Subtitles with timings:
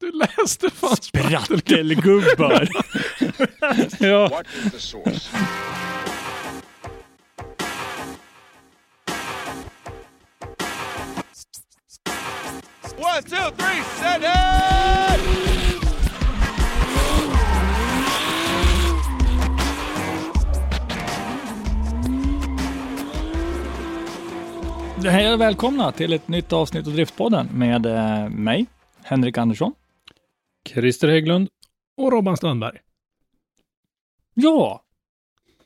[0.00, 2.68] Du läste fan Sprattelgubbar!
[4.00, 4.30] ja.
[12.96, 14.30] One, two, three, set it!
[25.04, 28.66] Hej och välkomna till ett nytt avsnitt av Driftpodden med eh, mig,
[29.02, 29.72] Henrik Andersson.
[30.68, 31.48] Christer Hägglund
[31.96, 32.78] och Robban Strandberg.
[34.34, 34.84] Ja,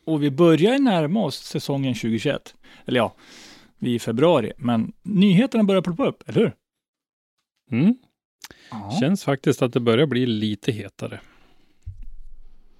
[0.04, 2.54] och vi börjar närma oss säsongen 2021.
[2.86, 3.14] Eller ja,
[3.78, 6.54] vi är i februari, men nyheterna börjar ploppa upp, eller hur?
[7.70, 7.96] Mm.
[8.70, 8.96] Ja.
[9.00, 11.20] Känns faktiskt att det börjar bli lite hetare.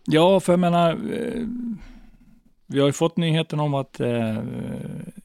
[0.06, 1.46] Ja, för jag menar, eh,
[2.66, 4.42] vi har ju fått nyheten om att eh,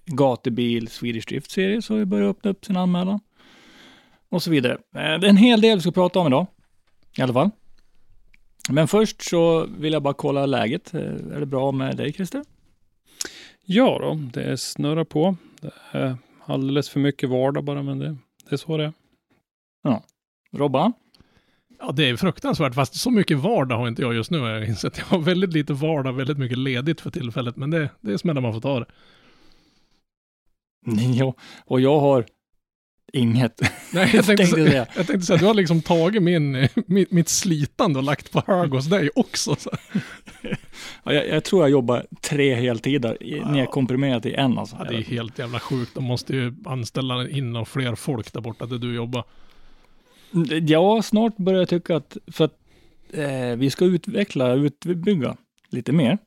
[0.05, 3.19] Gatebil Swedish Drift Series har börjat öppna upp sin anmälan.
[4.29, 4.73] Och så vidare.
[4.73, 4.79] Eh,
[5.19, 6.47] det är en hel del vi ska prata om idag.
[7.17, 7.49] I alla fall.
[8.69, 10.93] Men först så vill jag bara kolla läget.
[10.93, 12.43] Eh, Är det bra med dig Christer?
[13.65, 15.35] Ja då, det snurrar på.
[15.61, 18.15] Det är alldeles för mycket vardag bara, men det,
[18.49, 18.93] det är så det är.
[20.51, 20.93] Robban?
[21.79, 24.39] Ja, det är fruktansvärt, fast så mycket vardag har inte jag just nu.
[24.39, 24.97] har Jag insett.
[24.97, 28.41] Jag har väldigt lite vardag, väldigt mycket ledigt för tillfället, men det, det är smällar
[28.41, 28.85] man får ta det.
[31.15, 31.33] Ja,
[31.65, 32.25] och jag har
[33.13, 33.61] inget.
[33.93, 37.29] Nej, jag tänkte, Tänkte säga, jag tänkte säga, du har liksom tagit min, mitt, mitt
[37.29, 39.55] slitande och lagt på hög hos dig också.
[39.55, 39.69] Så.
[41.03, 44.75] Ja, jag, jag tror jag jobbar tre heltider i- nedkomprimerat i en alltså.
[44.79, 45.95] Ja, det är helt jävla sjukt.
[45.95, 49.23] De måste ju anställa in och fler folk där borta där du jobbar.
[50.67, 52.53] Ja, snart börjar jag tycka att, för att
[53.13, 55.35] eh, vi ska utveckla, utbygga
[55.69, 56.17] lite mer.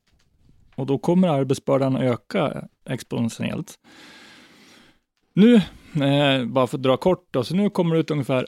[0.74, 3.74] Och då kommer arbetsbördan öka exponentiellt.
[5.34, 5.60] Nu,
[5.94, 8.46] eh, bara för att dra kort då, så nu kommer det ut ungefär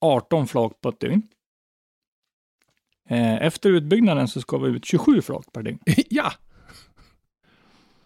[0.00, 1.22] 18 flak på ett dygn.
[3.08, 5.78] Eh, efter utbyggnaden så ska vi ut 27 flak per dygn.
[6.08, 6.32] ja,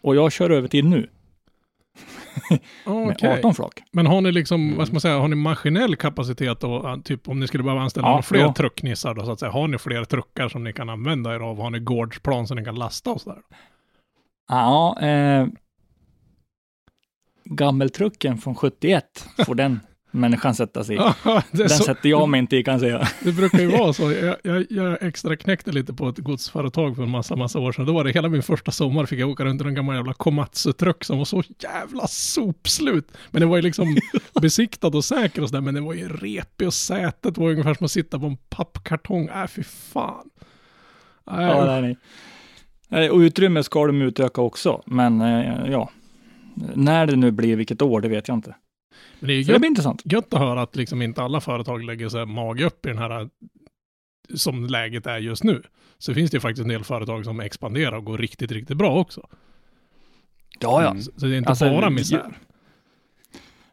[0.00, 1.10] Och jag kör över till nu
[2.86, 3.38] med okej.
[3.38, 3.82] 18 flak.
[3.92, 7.28] Men har ni liksom, vad ska man säga, har ni maskinell kapacitet och uh, typ
[7.28, 8.54] om ni skulle behöva anställa Ja, några fler ja.
[8.54, 9.52] trucknissar då så att säga.
[9.52, 11.60] Har ni fler truckar som ni kan använda er av?
[11.60, 13.38] Har ni gårdsplan som ni kan lasta och sådär?
[14.48, 15.46] Ja, eh,
[17.50, 19.04] gammeltrucken från 71
[19.46, 19.80] får den
[20.10, 20.98] människan sätta sig i.
[20.98, 23.08] Det, är Den så, sätter jag mig inte i kan jag säga.
[23.24, 24.12] det brukar ju vara så.
[24.12, 27.86] Jag, jag, jag extra knäckte lite på ett godsföretag för en massa, massa år sedan.
[27.86, 30.12] Då var det hela min första sommar fick jag åka runt i en gammal jävla
[30.12, 33.12] Komatsu-truck som var så jävla sopslut.
[33.30, 33.96] Men det var ju liksom
[34.40, 37.84] besiktad och säker och sådär, men det var ju repig och sätet var ungefär som
[37.84, 39.28] att sitta på en pappkartong.
[39.28, 40.30] Äh, fy fan.
[41.30, 41.96] Äh, Ja, nej, nej.
[42.88, 45.90] Nej, Och utrymme ska de utöka också, men eh, ja.
[46.74, 48.54] När det nu blir, vilket år, det vet jag inte.
[49.20, 50.02] Men det är ju Så det gött, blir intressant.
[50.04, 53.28] gött att höra att liksom inte alla företag lägger sig mage upp i den här
[54.34, 55.62] som läget är just nu.
[55.98, 58.98] Så finns det ju faktiskt en del företag som expanderar och går riktigt, riktigt bra
[59.00, 59.26] också.
[60.60, 60.96] Ja, ja.
[61.00, 62.38] Så, så det är inte Alltså, bara misär.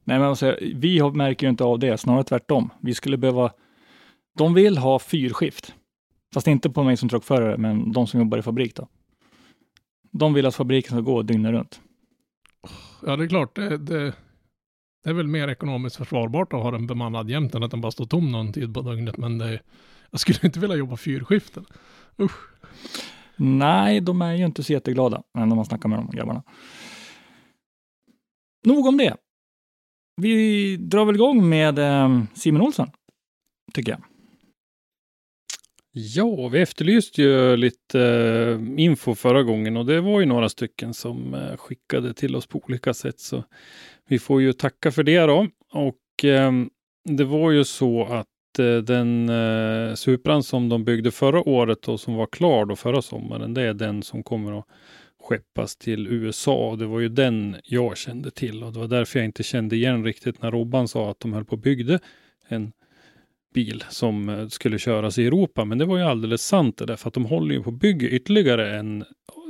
[0.04, 2.70] Nej, men alltså, vi har- märker ju inte av det, snarare tvärtom.
[2.82, 3.52] Vi skulle behöva...
[4.38, 5.74] De vill ha fyrskift.
[6.34, 8.88] Fast inte på mig som truckförare, men de som jobbar i fabrik då.
[10.12, 11.82] De vill att fabriken ska gå dygnet runt.
[13.08, 13.56] Ja, det är klart.
[13.56, 14.14] Det, det,
[15.04, 17.92] det är väl mer ekonomiskt försvarbart att ha den bemannad jämt än att den bara
[17.92, 19.18] står tom någon tid på dygnet.
[19.18, 19.62] Men det,
[20.12, 21.66] jag skulle inte vilja jobba fyrskiften.
[22.20, 22.50] Usch.
[23.36, 26.44] Nej, de är ju inte så jätteglada när man snackar med de grabbarna.
[28.66, 29.16] Nog om det.
[30.22, 32.90] Vi drar väl igång med eh, Simon Olsson,
[33.74, 34.02] tycker jag.
[36.00, 40.94] Ja, vi efterlyste ju lite eh, info förra gången och det var ju några stycken
[40.94, 43.20] som eh, skickade till oss på olika sätt.
[43.20, 43.44] Så
[44.08, 45.48] vi får ju tacka för det då.
[45.74, 46.52] Och eh,
[47.06, 52.00] det var ju så att eh, den eh, Supran som de byggde förra året och
[52.00, 54.66] som var klar då förra sommaren, det är den som kommer att
[55.22, 56.76] skeppas till USA.
[56.76, 60.04] Det var ju den jag kände till och det var därför jag inte kände igen
[60.04, 62.00] riktigt när Robban sa att de höll på och byggde
[62.48, 62.72] en
[63.54, 65.66] bil som eh, skulle köras i Europa.
[65.66, 67.80] Men det var ju alldeles sant det där, för att de håller ju på att
[67.80, 69.06] bygga ytterligare en,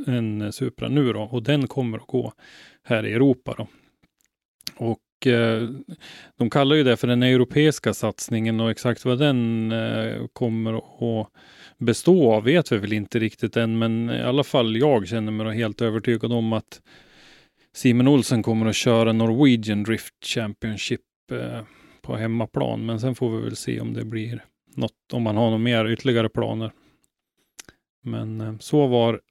[0.08, 2.34] en Supra nu då och den kommer att gå
[2.84, 3.68] här i Europa då.
[4.76, 5.70] Och eh,
[6.38, 11.28] de kallar ju det för den europeiska satsningen och exakt vad den eh, kommer att
[11.78, 15.58] bestå av vet vi väl inte riktigt än, men i alla fall jag känner mig
[15.58, 16.82] helt övertygad om att
[17.74, 21.02] Simon Olsen kommer att köra Norwegian Drift Championship
[22.02, 22.86] på hemmaplan.
[22.86, 24.46] Men sen får vi väl se om det blir
[24.76, 26.72] något, om man har några mer ytterligare planer.
[28.04, 29.22] Men eh, så var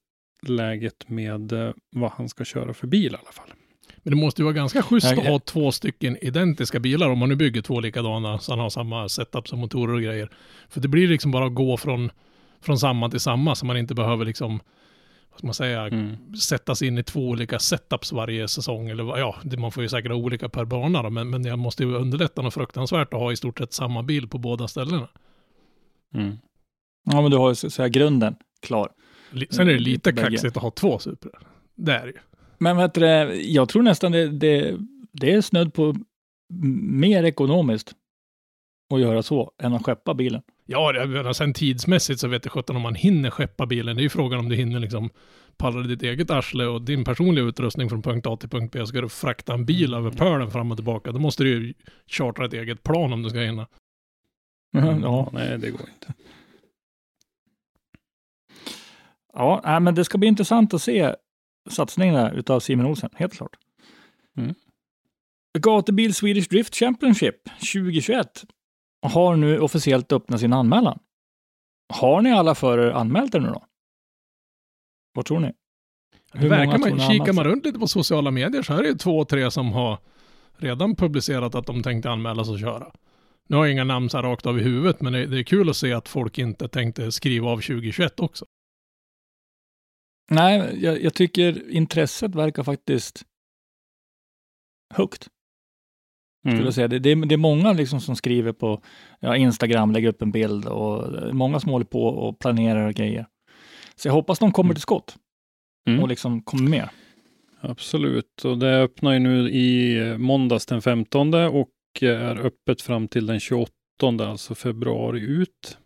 [0.46, 3.52] läget med eh, vad han ska köra för bil i alla fall.
[3.96, 7.28] Men det måste ju vara ganska schysst att ha två stycken identiska bilar om man
[7.28, 10.30] nu bygger två likadana så han har samma setup som motorer och grejer.
[10.68, 12.10] För det blir liksom bara att gå från,
[12.60, 14.60] från samma till samma så man inte behöver liksom,
[15.36, 16.34] vad ska man säga, Mm.
[16.34, 18.88] sättas in i två olika setups varje säsong.
[18.88, 21.82] Eller ja, man får ju säkert ha olika per bana då, men, men det måste
[21.82, 25.08] ju underlätta något fruktansvärt att ha i stort sett samma bil på båda ställena.
[26.14, 26.36] Mm.
[27.10, 28.92] Ja, men du har ju så att säga grunden klar.
[29.50, 30.28] Sen är det lite Bägge.
[30.30, 31.30] kaxigt att ha två Supra.
[31.74, 32.18] Det är det ju.
[32.58, 33.04] Men vet du,
[33.42, 34.76] jag tror nästan det, det,
[35.12, 35.94] det är snudd på
[36.90, 37.92] mer ekonomiskt
[38.94, 40.42] att göra så än att skeppa bilen.
[40.66, 43.96] Ja, jag menar, sen tidsmässigt så vet jag sjutton om man hinner skeppa bilen.
[43.96, 45.10] Det är ju frågan om du hinner liksom
[45.56, 48.86] palla ditt eget arsle och din personliga utrustning från punkt A till punkt B.
[48.86, 51.74] Ska du frakta en bil över pölen fram och tillbaka, då måste du ju
[52.06, 53.66] chartra ett eget plan om du ska hinna.
[54.70, 56.14] Ja, Nej, det går inte.
[59.32, 61.14] ja nej, men det ska bli intressant att se
[61.70, 63.56] satsningen där utav Simon Olsen, helt klart.
[64.36, 64.54] Mm.
[65.58, 67.34] Gatubil Swedish Drift Championship
[67.72, 68.44] 2021
[69.06, 70.98] har nu officiellt öppnat sin anmälan.
[71.94, 73.64] Har ni alla förare anmält er nu då?
[75.14, 75.52] Vad tror ni?
[76.32, 79.50] Hur Verkar man, kikar man runt lite på sociala medier så är det två, tre
[79.50, 79.98] som har
[80.56, 82.92] redan publicerat att de tänkte anmäla sig och köra.
[83.48, 85.42] Nu har jag inga namn så här rakt av i huvudet, men det, det är
[85.42, 88.46] kul att se att folk inte tänkte skriva av 2021 också.
[90.30, 93.22] Nej, jag, jag tycker intresset verkar faktiskt
[94.94, 95.28] högt.
[96.50, 96.72] Skulle Mm.
[96.72, 96.88] säga.
[96.88, 98.82] Det, det, är, det är många liksom som skriver på
[99.20, 101.04] ja, Instagram, lägger upp en bild och
[101.34, 103.26] många som håller på och planerar och grejer.
[103.96, 105.16] Så jag hoppas de kommer till skott
[105.88, 106.02] Mm.
[106.02, 106.88] och liksom kommer med.
[107.60, 111.68] Absolut, och det öppnar ju nu i måndags den 15 och
[112.02, 113.70] är öppet fram till den 28,
[114.02, 115.78] alltså februari ut.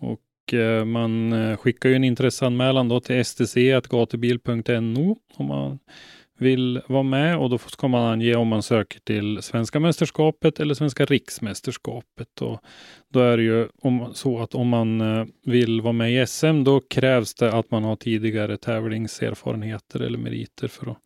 [0.00, 5.78] Och eh, man skickar ju en intresseanmälan då till stc.gatubil.no om man
[6.40, 10.74] vill vara med och då ska man ange om man söker till Svenska mästerskapet eller
[10.74, 12.40] Svenska riksmästerskapet.
[12.42, 12.60] Och
[13.12, 16.64] då är det ju om, så att om man eh, vill vara med i SM
[16.64, 20.98] då krävs det att man har tidigare tävlingserfarenheter eller meriter för att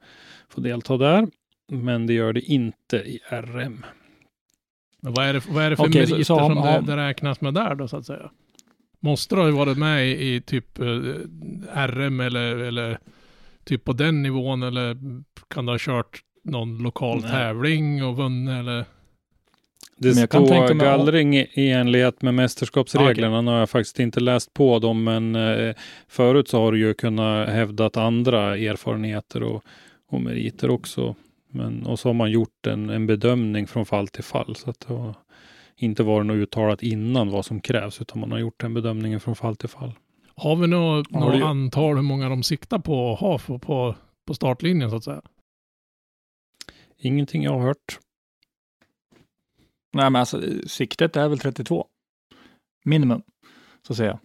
[0.49, 1.27] få delta där.
[1.71, 3.85] Men det gör det inte i RM.
[5.01, 7.09] Vad är det, vad är det för Okej, så- meriter så har- som det, det
[7.09, 8.31] räknas med där då så att säga?
[9.01, 10.87] Måste du ha varit med i, i typ eh,
[11.87, 12.99] RM eller, eller
[13.65, 14.97] typ på den nivån eller
[15.49, 17.31] kan du ha kört någon lokal Nej.
[17.31, 18.85] tävling och vunnit eller?
[19.97, 23.41] Det Men jag kan står tänka mig- gallring i i enlighet med mästerskapsreglerna.
[23.41, 25.75] Nu har jag faktiskt inte läst på dem, men eh,
[26.09, 29.65] förut så har du ju kunnat hävdat andra erfarenheter och,
[30.09, 31.15] och meriter också.
[31.51, 34.57] Men, och så har man gjort en, en bedömning från fall till fall.
[34.57, 35.15] Så att det har
[35.77, 39.37] inte varit något uttalat innan vad som krävs, utan man har gjort den bedömningen från
[39.37, 39.93] fall till fall.
[40.37, 43.95] Har vi något, Har något antal hur många de siktar på att ha på, på,
[44.27, 45.23] på startlinjen så att säga?
[46.99, 47.99] Ingenting jag har hört.
[49.93, 51.87] Nej, men alltså siktet är väl 32.
[52.85, 53.23] Minimum,
[53.87, 54.19] så att säga.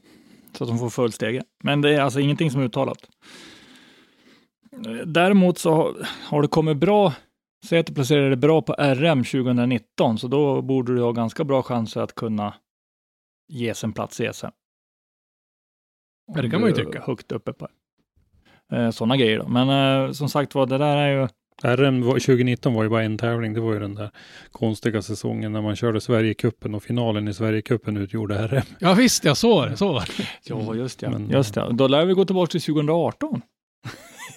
[0.54, 1.44] Så att de får full stege.
[1.64, 3.10] Men det är alltså ingenting som är uttalat.
[5.06, 7.14] Däremot så har- har det kommit bra,
[7.66, 11.44] säg att du placerar det bra på RM 2019, så då borde du ha ganska
[11.44, 12.54] bra chanser att kunna
[13.48, 14.48] ges en plats i SM.
[16.36, 17.02] Ja, det kan man ju tycka.
[17.02, 17.68] Högt uppe på
[18.94, 19.48] sådana grejer då.
[19.48, 19.70] Men
[20.06, 21.28] eh, som sagt var, det där är ju
[21.64, 23.54] RM var, 2019 var ju bara en tävling.
[23.54, 24.10] Det var ju den där
[24.52, 28.62] konstiga säsongen när man körde Sverigecupen och finalen i Sverigecupen utgjorde RM.
[28.80, 29.78] Ja visst, jag såg det.
[29.78, 30.24] Så var det.
[30.44, 31.10] Ja, just det.
[31.10, 31.68] Men- just det.
[31.74, 33.42] Då lär vi gå tillbaka till 2018.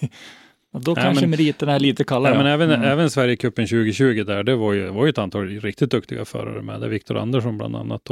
[0.81, 2.37] Då kanske men- meriterna är lite kallare.
[2.37, 2.83] Men även, Mm.
[2.87, 6.81] även Sverigecupen 2020 där, det var ju, var ju ett antal riktigt duktiga förare med.
[6.81, 8.09] Det Viktor Andersson bland annat.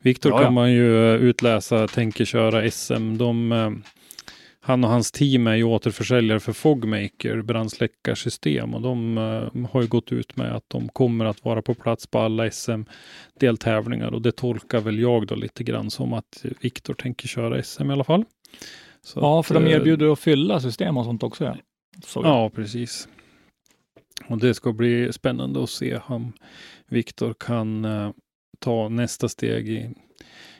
[0.00, 3.16] Viktor kan man ju eh, utläsa, tänker köra SM.
[3.18, 3.70] De, eh,
[4.62, 8.74] han och hans team är ju återförsäljare för Fogmaker, brandsläckarsystem.
[8.74, 12.06] Och de eh, har ju gått ut med att de kommer att vara på plats
[12.06, 14.14] på alla SM-deltävlingar.
[14.14, 17.92] Och det tolkar väl jag då lite grann som att Viktor tänker köra SM i
[17.92, 18.24] alla fall.
[19.02, 21.44] Så Ja, att, för de eh, erbjuder att fylla system och sånt också.
[21.44, 21.56] Ja,
[22.04, 23.08] Så, Ja, precis.
[24.28, 26.32] Och det ska bli spännande att se om
[26.86, 28.10] Viktor kan eh,
[28.58, 29.94] ta nästa steg i,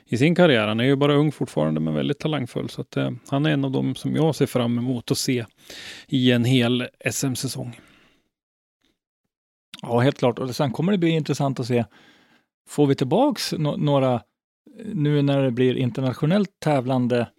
[0.05, 0.67] i sin karriär.
[0.67, 2.69] Han är ju bara ung fortfarande, men väldigt talangfull.
[2.69, 5.45] Så att, eh, han är en av dem som jag ser fram emot att se
[6.07, 7.79] i en hel SM-säsong.
[9.81, 10.39] ja, helt klart.
[10.39, 11.85] Och sen kommer det bli intressant att se,
[12.69, 14.21] får vi tillbaks no- några,
[14.93, 17.31] nu när det blir internationellt tävlande,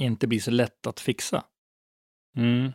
[0.00, 1.44] inte blir så lätt att fixa?
[2.36, 2.72] Mm.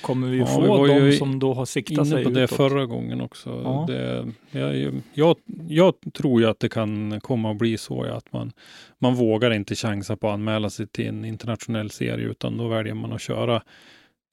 [0.00, 2.56] Kommer vi Ja, få vi de som då har siktat Inne sig på det utåt?
[2.56, 3.50] förra gången också.
[3.64, 3.84] Ja.
[3.88, 5.36] Det, jag, jag,
[5.68, 8.52] jag tror ju att det kan komma att bli så ja, att man,
[8.98, 12.94] man vågar inte chansa på att anmäla sig till en internationell serie utan då väljer
[12.94, 13.62] man att köra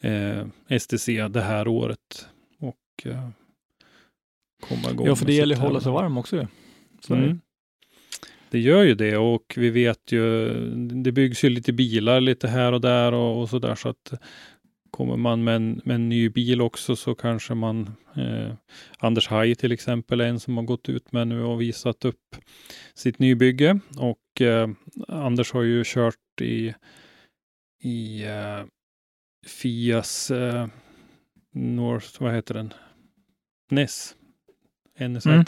[0.04, 2.28] eh, STC det här året
[2.60, 3.30] och eh,
[4.70, 5.08] komma igång.
[5.08, 6.48] Ja, för det gäller att hålla sig varm också.
[7.02, 7.14] Så.
[7.14, 7.40] Mm.
[8.50, 12.72] Det gör ju det och vi vet ju, det byggs ju lite bilar lite här
[12.72, 14.14] och där och, och så där så att
[14.94, 18.54] kommer man med en, med en ny bil också så kanske man, eh,
[18.98, 22.36] Anders Haj till exempel är en som har gått ut med nu och visat upp
[22.94, 24.70] sitt nybygge och eh,
[25.08, 26.74] Anders har ju kört i,
[27.84, 28.66] i eh,
[29.48, 30.68] Fias eh,
[31.54, 32.74] North, vad heter den?
[33.72, 34.16] NES,
[35.00, 35.26] NSZ.
[35.26, 35.46] Mm.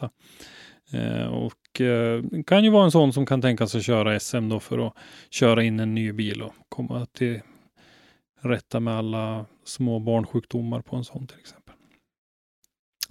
[0.94, 4.60] Eh, och eh, kan ju vara en sån som kan tänka sig köra SM då
[4.60, 4.94] för att
[5.30, 7.42] köra in en ny bil och komma till
[8.42, 11.76] rätta med alla små barnsjukdomar på en sån till exempel.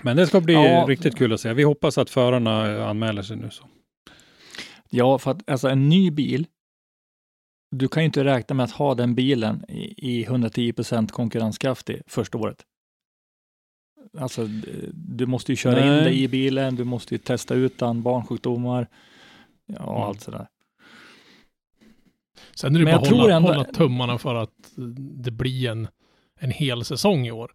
[0.02, 0.84] Men det ska bli Ja.
[0.88, 1.52] riktigt kul att se.
[1.52, 3.50] Vi hoppas att förarna anmäler sig nu.
[3.50, 3.64] Så.
[4.90, 6.46] Ja, för att alltså en ny bil,
[7.70, 12.38] du kan ju inte räkna med att ha den bilen i, i 110% konkurrenskraftig första
[12.38, 12.64] året.
[14.18, 14.46] Alltså,
[14.92, 16.04] du måste ju köra in Nej.
[16.04, 18.88] dig i bilen, du måste ju testa ut den, barnsjukdomar,
[19.66, 19.88] ja, Mm.
[20.02, 20.46] allt sådär.
[22.56, 24.50] Sen är det Men bara jag att tror hålla, ändå- hålla tummarna för att
[25.24, 25.88] det blir en,
[26.40, 27.52] en hel säsong i år.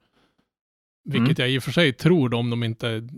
[1.03, 1.48] Vilket Mm.
[1.48, 3.10] jag i och för sig tror om de inte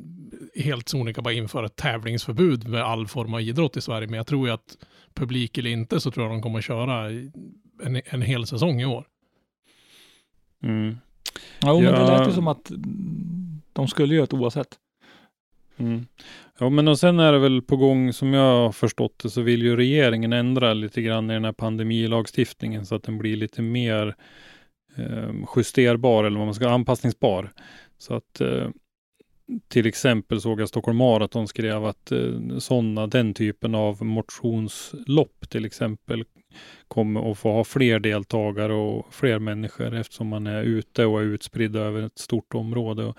[0.55, 4.07] helt sonika bara inför ett tävlingsförbud med all form av idrott i Sverige.
[4.07, 4.77] Men jag tror ju att
[5.13, 7.09] publik eller inte så tror jag de kommer att köra
[7.83, 9.07] en, en hel säsong i år.
[10.63, 10.97] Mm.
[11.65, 12.17] Jo, men det Ja.
[12.19, 12.71] lät ju som att
[13.73, 14.67] de skulle göra det oavsett.
[15.77, 16.05] Mm.
[16.59, 19.41] Ja, men och sen är det väl på gång, som jag har förstått det, så
[19.41, 23.61] vill ju regeringen ändra lite grann i den här pandemilagstiftningen så att den blir lite
[23.61, 24.15] mer
[24.95, 27.51] eh, justerbar eller vad man ska anpassningsbar.
[27.97, 28.69] Så att eh,
[29.67, 35.65] till exempel såg jag Stockholm Marathon skrev att eh, sådana, den typen av motionslopp till
[35.65, 36.23] exempel
[36.87, 41.25] kommer att få ha fler deltagare och fler människor eftersom man är ute och är
[41.25, 43.05] utspridd över ett stort område.
[43.05, 43.17] Och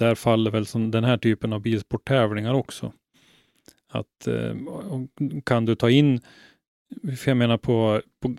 [0.00, 2.92] där faller väl som den här typen av bilsporttävlingar också.
[3.88, 4.54] Att eh,
[5.44, 6.20] kan du ta in,
[7.18, 8.36] för jag menar på, på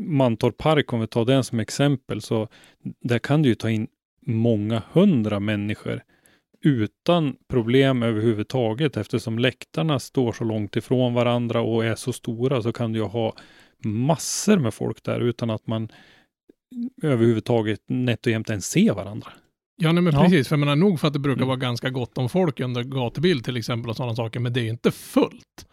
[0.00, 2.48] Mantorp Park, om vi tar den som exempel, så
[3.00, 3.88] där kan du ju ta in
[4.26, 6.02] många hundra människor
[6.64, 12.72] utan problem överhuvudtaget eftersom läktarna står så långt ifrån varandra och är så stora så
[12.72, 13.34] kan du ju ha
[13.84, 15.88] massor med folk där utan att man
[17.02, 19.32] överhuvudtaget nätt och jämt ens ser varandra.
[19.76, 20.22] Ja, nej, men Ja.
[20.22, 20.48] precis.
[20.48, 21.48] För jag menar, nog för att det brukar Mm.
[21.48, 24.64] vara ganska gott om folk under gatubil till exempel och sådana saker, men det är
[24.64, 25.66] ju inte fullt.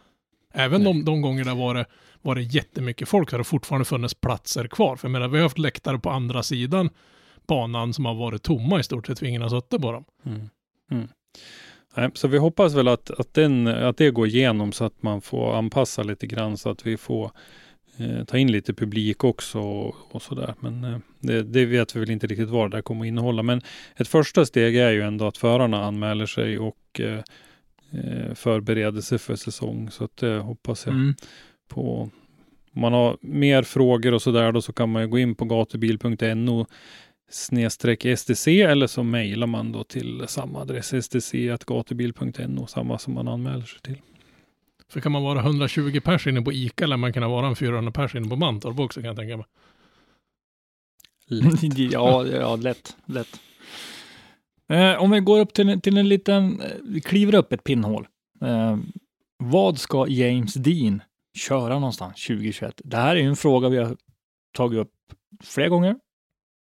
[0.54, 1.86] Även de, de gånger det har varit,
[2.22, 4.96] varit jättemycket folk så har det fortfarande funnits platser kvar.
[4.96, 6.90] För jag menar, vi har haft läktare på andra sidan
[7.46, 10.04] banan som har varit tomma i stort sett, för ingen har suttit på dem.
[10.26, 10.40] Mm.
[10.90, 11.08] Mm.
[11.96, 15.20] Nej, så vi hoppas väl att, att, den, att det går igenom så att man
[15.20, 17.30] får anpassa lite grann så att vi får
[17.98, 20.54] eh, ta in lite publik också och, och sådär.
[20.60, 23.42] Men eh, det, det vet vi väl inte riktigt vad det där kommer att innehålla.
[23.42, 23.60] Men
[23.96, 27.20] ett första steg är ju ändå att förarna anmäler sig och eh,
[27.92, 29.90] eh, förbereder sig för säsong.
[29.90, 31.14] Så att det hoppas jag Mm.
[31.68, 32.10] på.
[32.74, 35.44] Om man har mer frågor och sådär då så kan man ju gå in på
[35.44, 36.66] gatubil.no
[37.30, 43.64] snedstreck STC eller så mejlar man då till samma adress stc.gatubil.no samma som man anmäler
[43.64, 43.96] sig till.
[44.90, 47.92] För kan man vara 120 pers inne på ICA eller man kan vara en 400
[47.92, 49.46] pers inne på Mantorp också kan jag tänka mig.
[51.92, 53.40] ja, ja, lätt, lätt.
[54.68, 57.64] Eh, om vi går upp till, en- till en liten, eh, vi kliver upp ett
[57.64, 58.06] pinnhål.
[58.42, 58.78] Eh,
[59.38, 61.02] vad ska James Dean
[61.38, 62.80] köra någonstans 2021?
[62.84, 63.96] Det här är ju en fråga vi har
[64.56, 64.92] tagit upp
[65.42, 65.96] flera gånger.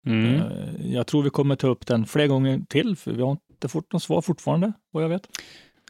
[0.07, 0.35] Mm.
[0.35, 3.69] Eh, jag tror vi kommer ta upp den flera gånger till, för vi har inte
[3.69, 5.29] fått något svar fortfarande, vad jag vet.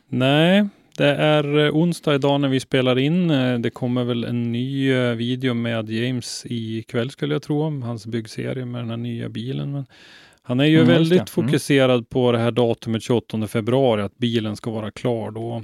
[0.09, 3.31] Nej, det är eh, onsdag idag när vi spelar in.
[3.31, 7.83] Eh, Det kommer väl en ny eh, video med James ikväll skulle jag tro, om
[7.83, 9.73] hans byggserie med den här nya bilen.
[9.73, 9.87] Men
[10.43, 11.13] han är ju Mm, väldigt.
[11.19, 11.27] Mm.
[11.27, 15.63] fokuserad på det här datumet 28 februari, att bilen ska vara klar då.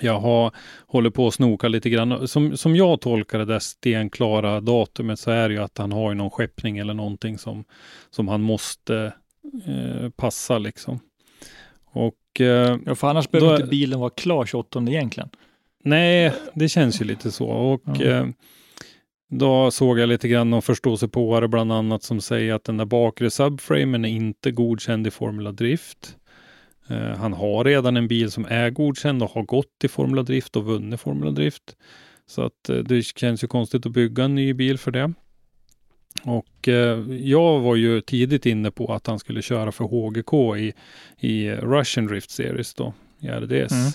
[0.00, 0.52] jag har
[0.86, 2.28] hållit på att snoka lite grann.
[2.28, 6.10] Som, som jag tolkar det där stenklara datumet så är det ju att han har
[6.10, 7.64] ju någon skeppning eller någonting som,
[8.10, 9.12] som han måste
[9.66, 11.00] eh, passa liksom.
[12.06, 15.28] Och eh, Ja, för annars behöver Då- inte bilen vara klar 28 egentligen.
[15.84, 17.46] Nej, det känns ju lite så.
[17.48, 18.26] Och eh,
[19.30, 23.30] då såg jag lite grann om förståsigpåare bland annat som säger att den där bakre
[23.30, 26.16] subframen är inte godkänd i Formula Drift.
[26.88, 30.56] Eh, han har redan en bil som är godkänd och har gått i Formula Drift
[30.56, 31.76] och vunnit Formula Drift.
[32.26, 35.12] Så att det känns ju konstigt att bygga en ny bil för det.
[36.22, 40.72] Och eh, jag var ju tidigt inne på att han skulle köra för HGK i,
[41.28, 43.72] i Russian Drift Series då, i RDS.
[43.72, 43.92] Mm.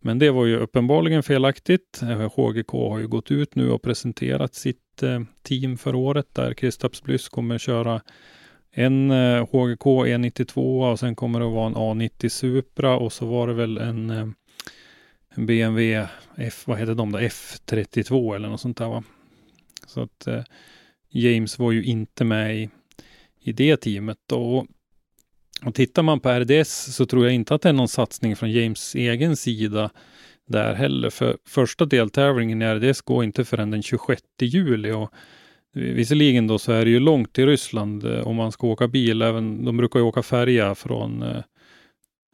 [0.00, 2.02] Men det var ju uppenbarligen felaktigt.
[2.02, 6.54] Eh, HGK har ju gått ut nu och presenterat sitt eh, team för året där
[6.54, 8.00] Kristaps Blyss kommer köra
[8.70, 13.26] en eh, HGK E92 och sen kommer det att vara en A90 Supra och så
[13.26, 14.28] var det väl en, eh,
[15.34, 17.18] en BMW F, vad heter de då?
[17.18, 19.02] F32 eller något sånt där va?
[19.86, 20.42] Så att eh,
[21.10, 22.68] James var ju inte med i,
[23.40, 24.32] i det teamet.
[24.32, 24.66] Och,
[25.64, 28.50] och tittar man på RDS så tror jag inte att det är någon satsning från
[28.50, 29.90] James egen sida
[30.48, 31.10] där heller.
[31.10, 34.92] För första deltävlingen i RDS går inte förrän den 26 juli.
[34.92, 35.12] Och
[35.72, 39.22] visserligen då så är det ju långt till Ryssland eh, om man ska åka bil.
[39.22, 41.42] Även, de brukar ju åka färja från eh,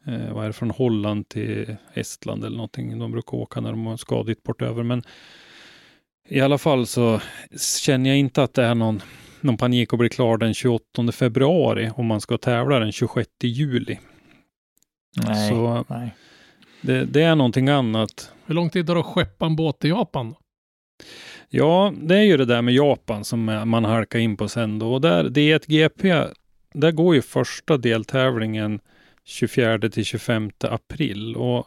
[0.06, 2.98] eh, vad är det, från Holland till Estland eller någonting.
[2.98, 4.82] De brukar åka när de har skadligt bort över.
[4.82, 5.02] Men
[6.28, 7.20] i alla fall så
[7.80, 9.02] känner jag inte att det är någon,
[9.40, 13.98] någon panik att bli klar den 28 februari om man ska tävla den 26 juli.
[15.26, 15.50] Nej.
[15.50, 16.14] Så Nej.
[16.80, 18.32] det, det är någonting annat.
[18.46, 20.30] Hur lång tid tar det att skeppa en båt till Japan?
[20.30, 20.38] Då?
[21.48, 24.92] Ja, det är ju det där med Japan som man halkar in på sen då.
[24.92, 26.24] Och där, det är ett GP,
[26.74, 28.80] där går ju första deltävlingen
[29.24, 31.36] 24 till 25 april.
[31.36, 31.66] Och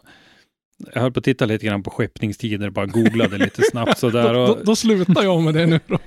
[0.94, 4.34] jag höll på att titta lite grann på skeppningstider, bara googlade lite snabbt sådär.
[4.34, 6.00] Då, Och, då, då slutar jag med det nu då.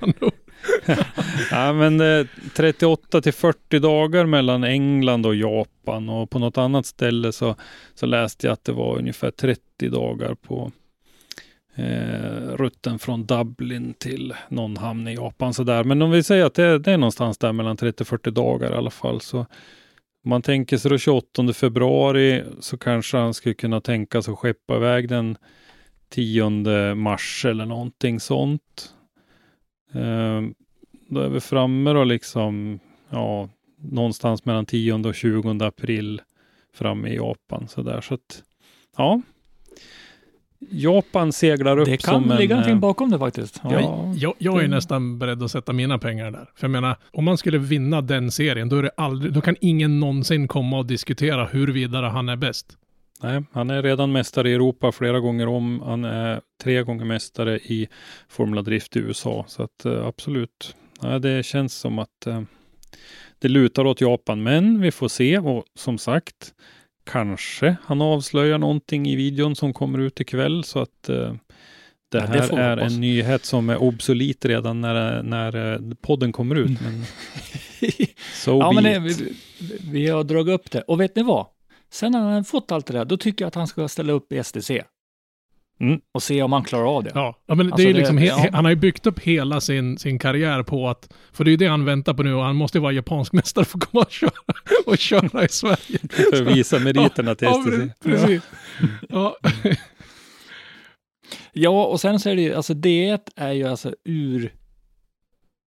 [1.51, 6.85] ja, men eh, 38 till 40 dagar mellan England och Japan och på något annat
[6.85, 7.55] ställe så,
[7.95, 10.71] så läste jag att det var ungefär 30 dagar på
[11.75, 15.83] eh, rutten från Dublin till någon hamn i Japan sådär.
[15.83, 18.91] Men om vi säger att det, det är någonstans där mellan 30-40 dagar i alla
[18.91, 19.45] fall så
[20.23, 24.37] om man tänker sig då 28 februari så kanske han skulle kunna tänka sig att
[24.39, 25.37] skeppa iväg den
[26.09, 28.93] 10 mars eller någonting sånt.
[29.93, 30.53] Ehm,
[31.09, 32.79] då är vi framme då liksom,
[33.09, 36.21] ja, någonstans mellan 10 och 20 april
[36.73, 38.01] framme i Japan sådär.
[38.01, 38.43] Så att,
[38.97, 39.21] ja.
[40.69, 42.49] Japan seglar upp Det kan som ligga en...
[42.49, 43.61] någonting eh, bakom det faktiskt.
[43.63, 43.71] Ja.
[43.71, 46.49] Ja, Jag, jag är nästan beredd att sätta mina pengar där.
[46.55, 49.55] För jag menar, om man skulle vinna den serien, då är det aldrig, då kan
[49.61, 52.77] ingen någonsin komma och diskutera huruvida han är bäst.
[53.23, 55.81] Nej, han är redan mästare i Europa flera gånger om.
[55.85, 57.87] Han är tre gånger mästare i
[58.29, 59.45] Formula Drift i USA.
[59.47, 62.41] Så att eh, absolut, ja, det känns som att eh,
[63.39, 64.43] det lutar åt Japan.
[64.43, 66.53] Men vi får se och som sagt,
[67.03, 72.19] kanske han avslöjar någonting i videon som kommer ut ikväll så att eh, det Ja,
[72.19, 72.93] det här vi är hoppas.
[72.93, 76.81] en nyhet som är obsolit redan när, när eh, podden kommer ut.
[76.81, 77.03] Men
[78.33, 79.33] so ja, men det, vi,
[79.91, 80.81] vi har dragit upp det.
[80.81, 81.45] Och vet ni vad?
[81.91, 84.13] Sen när han har fått allt det där, då tycker jag att han ska ställa
[84.13, 84.71] upp i STC.
[85.79, 85.99] Mm.
[86.13, 87.11] Och se om han klarar av det.
[87.15, 88.47] Ja, ja men det Alltså är ju det- liksom, he, ja.
[88.53, 91.57] han har ju byggt upp hela sin, sin karriär på att, för det är ju
[91.57, 94.01] det han väntar på nu och han måste ju vara japansk mästare för att komma
[94.03, 94.31] och köra,
[94.85, 95.99] och köra i Sverige.
[96.09, 97.69] För att visa meriterna till Ja, STC.
[97.75, 98.43] pre- precis.
[99.09, 99.37] Ja.
[101.53, 104.53] Ja, och sen så är det ju, alltså D1 är ju alltså ur,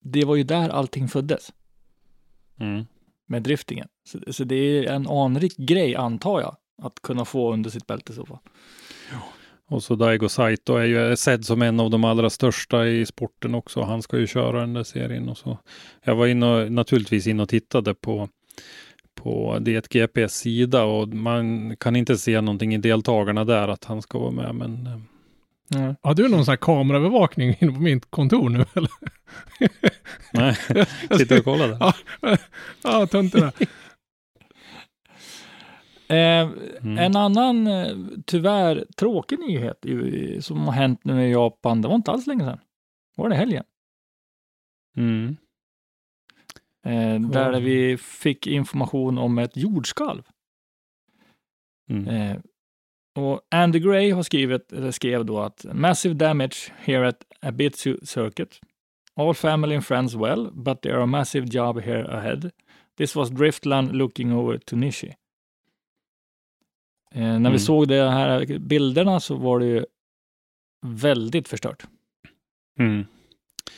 [0.05, 1.53] det var ju där allting föddes
[2.61, 2.85] Mm.
[3.29, 3.89] med driftingen.
[4.09, 8.13] Så, så det är en anrik grej, antar jag, att kunna få under sitt bälte
[8.13, 8.39] i så fall.
[9.69, 13.55] Och så Daigo Saito är ju sedd som en av de allra största i sporten
[13.55, 13.83] också.
[13.83, 15.59] Han ska ju köra den där serien och så.
[16.05, 18.29] Jag var inne och, naturligtvis inne och tittade på
[19.23, 24.19] på D1GPs sida och man kan inte se någonting i deltagarna där att han ska
[24.19, 24.55] vara med.
[24.55, 24.99] Men eh,
[25.75, 25.95] Mm.
[26.03, 28.91] Har du någon sån här kameraövervakning inne på mitt kontor nu eller?
[30.33, 30.55] nej,
[31.19, 31.77] sitter och kollar där.
[31.81, 31.95] Ja,
[32.83, 33.53] ja tönterna.
[36.09, 36.51] Eh,
[36.83, 36.99] Mm.
[36.99, 39.85] En annan, eh, tyvärr, tråkig nyhet
[40.45, 42.59] som har hänt nu i Japan, det var inte alls länge sedan.
[43.17, 43.65] Var det helgen?
[44.97, 45.37] Mm.
[46.87, 50.23] Eh, där vi fick information om ett jordskalv.
[51.91, 52.09] Mm.
[52.09, 52.37] Eh,
[53.15, 58.61] och Andy Gray har skrivit, eller skrev då att massive damage here at Abitsu Circuit.
[59.15, 62.51] All family and friends well, but there are a massive job here ahead.
[62.99, 65.15] This was Driftland looking over to Nishi.
[67.15, 67.53] Eh, när Mm.
[67.53, 69.85] vi såg de här bilderna så var det ju
[70.87, 71.87] väldigt förstört.
[72.79, 73.05] Mm.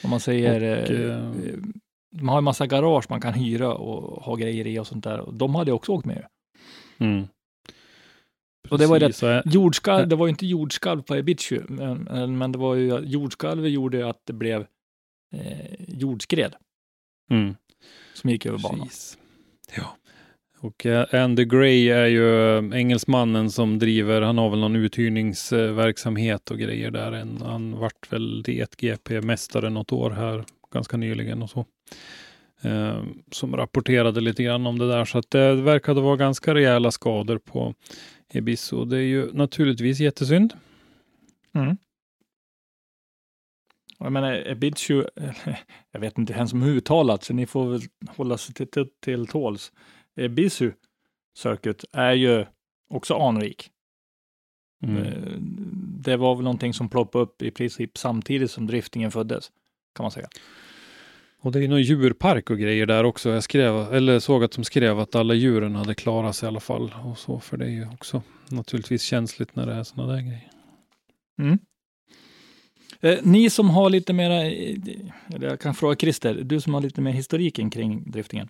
[0.04, 1.58] Om man säger, Och, eh, eh,
[2.12, 5.24] de har en massa garage man kan hyra och ha grejer i och sånt där.
[5.32, 6.26] De hade också åkt med.
[6.98, 7.26] Mm.
[8.70, 12.38] Och det var ju Precis, är- Jordskalv, det var ju inte jordskalv på Ibizu, men,
[12.38, 14.66] men det var ju jordskalv gjorde att det blev
[15.34, 16.54] eh, jordskred
[17.30, 17.54] Mm.
[18.14, 18.80] som gick över banan.
[18.86, 19.18] Precis.
[19.76, 19.96] Ja.
[20.58, 26.50] Och eh, Andy Gray är ju eh, engelsmannen som driver, han har väl någon uthyrningsverksamhet
[26.50, 27.12] och grejer där.
[27.44, 31.66] Han vart väl D1GP-mästare något år här ganska nyligen och så.
[32.62, 35.04] Eh, som rapporterade lite grann om det där.
[35.04, 37.74] Så att det verkade vara ganska rejäla skador på
[38.28, 38.84] Ebisu.
[38.84, 40.52] Det är ju naturligtvis jättesynd.
[41.54, 41.76] Mm.
[43.98, 45.04] Jag menar, Ibizu,
[45.90, 49.26] jag vet inte ens om uttalat, så ni får väl hålla sig till, till, till
[49.26, 49.72] tåls.
[50.16, 50.72] Ibizu
[51.38, 52.46] Circuit är ju
[52.90, 53.70] också anrik.
[54.82, 54.96] Mm.
[54.96, 55.12] Eh,
[56.04, 59.50] Det var väl någonting som ploppade upp i princip samtidigt som driftingen föddes,
[59.94, 60.28] kan man säga.
[61.42, 63.30] Och det är någon djurpark och grejer där också.
[63.30, 66.60] Jag skrev, eller såg att de skrev att alla djuren hade klarat sig i alla
[66.60, 66.94] fall.
[67.04, 70.50] Och så, för det är ju också naturligtvis känsligt när det är sådana där grejer.
[71.38, 71.58] Mm.
[73.00, 74.76] Eh, ni som har lite mera, eh,
[75.34, 78.48] eller jag kan fråga Christer, du som har lite mer historiken kring driftingen.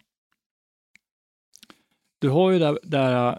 [2.19, 3.39] Du har ju där, där eh,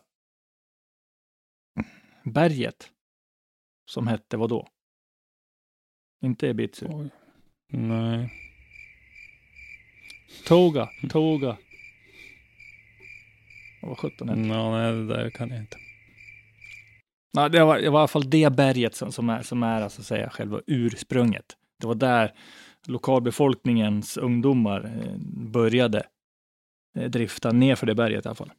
[2.23, 2.91] berget
[3.85, 4.67] som hette vad då?
[6.21, 6.69] Inte.
[6.81, 7.09] Oj.
[7.67, 8.42] Nej.
[10.45, 11.57] Toga, Toga.
[13.81, 14.47] Vad sjutton hette det?
[14.47, 15.77] Ja, nej, det där kan jag inte.
[17.37, 19.81] Ja, det, var, det var i alla fall det berget som, som är, som är
[19.81, 21.45] alltså, säga, själva ursprunget.
[21.79, 22.33] Det var där
[22.87, 25.17] lokalbefolkningens ungdomar eh,
[25.51, 26.03] började
[26.97, 28.51] eh, drifta ner för det berget i alla fall.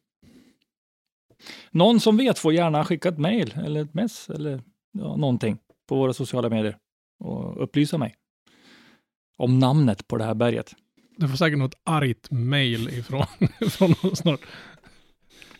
[1.71, 5.59] Någon som vet får gärna skicka ett mejl eller ett mess eller ja, någonting
[5.89, 6.77] på våra sociala medier
[7.19, 8.15] och upplysa mig
[9.37, 10.75] om namnet på det här berget.
[11.17, 13.27] Du får säkert något argt mail ifrån,
[13.71, 14.41] från oss snart.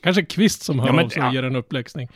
[0.01, 1.33] Kanske Kvist som hör Ja, men- av sig och ja.
[1.35, 2.09] ger en uppläxning.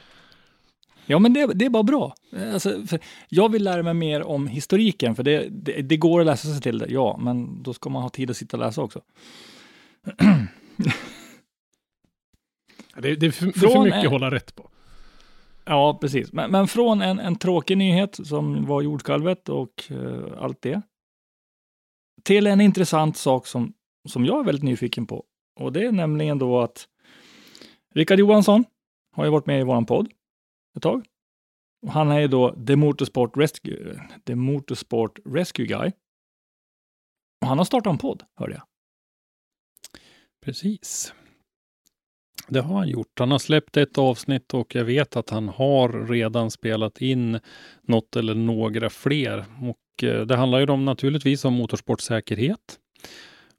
[1.07, 2.15] Ja, men det, det är bara bra.
[2.53, 2.83] Alltså,
[3.29, 6.61] jag vill lära mig mer om historiken, för det, det, det går att läsa sig
[6.61, 9.01] till det, ja, men då ska man ha tid att sitta och läsa också.
[13.03, 14.71] Det, det, är för, det är för mycket en- att hålla rätt på.
[15.65, 16.33] Ja, precis.
[16.33, 20.83] Men, men från en, en tråkig nyhet som var jordskalvet och eh, allt det,
[22.23, 23.73] till en intressant sak som,
[24.09, 25.25] som jag är väldigt nyfiken på.
[25.61, 26.89] Och det är nämligen då att
[27.95, 28.65] Rickard Johansson
[29.17, 30.13] har ju varit med i våran podd
[30.77, 31.07] ett tag.
[31.83, 35.93] Och han är ju då The Motorsport Rescue, The Motorsport Rescue Guy.
[37.41, 38.63] Och han har startat en podd, hörde jag.
[40.45, 41.15] Precis.
[42.49, 43.19] Det har han gjort.
[43.19, 47.41] Han har släppt ett avsnitt och jag vet att han har redan spelat in
[47.83, 49.45] något eller några fler.
[49.63, 52.79] Och det handlar ju om naturligtvis om motorsportsäkerhet.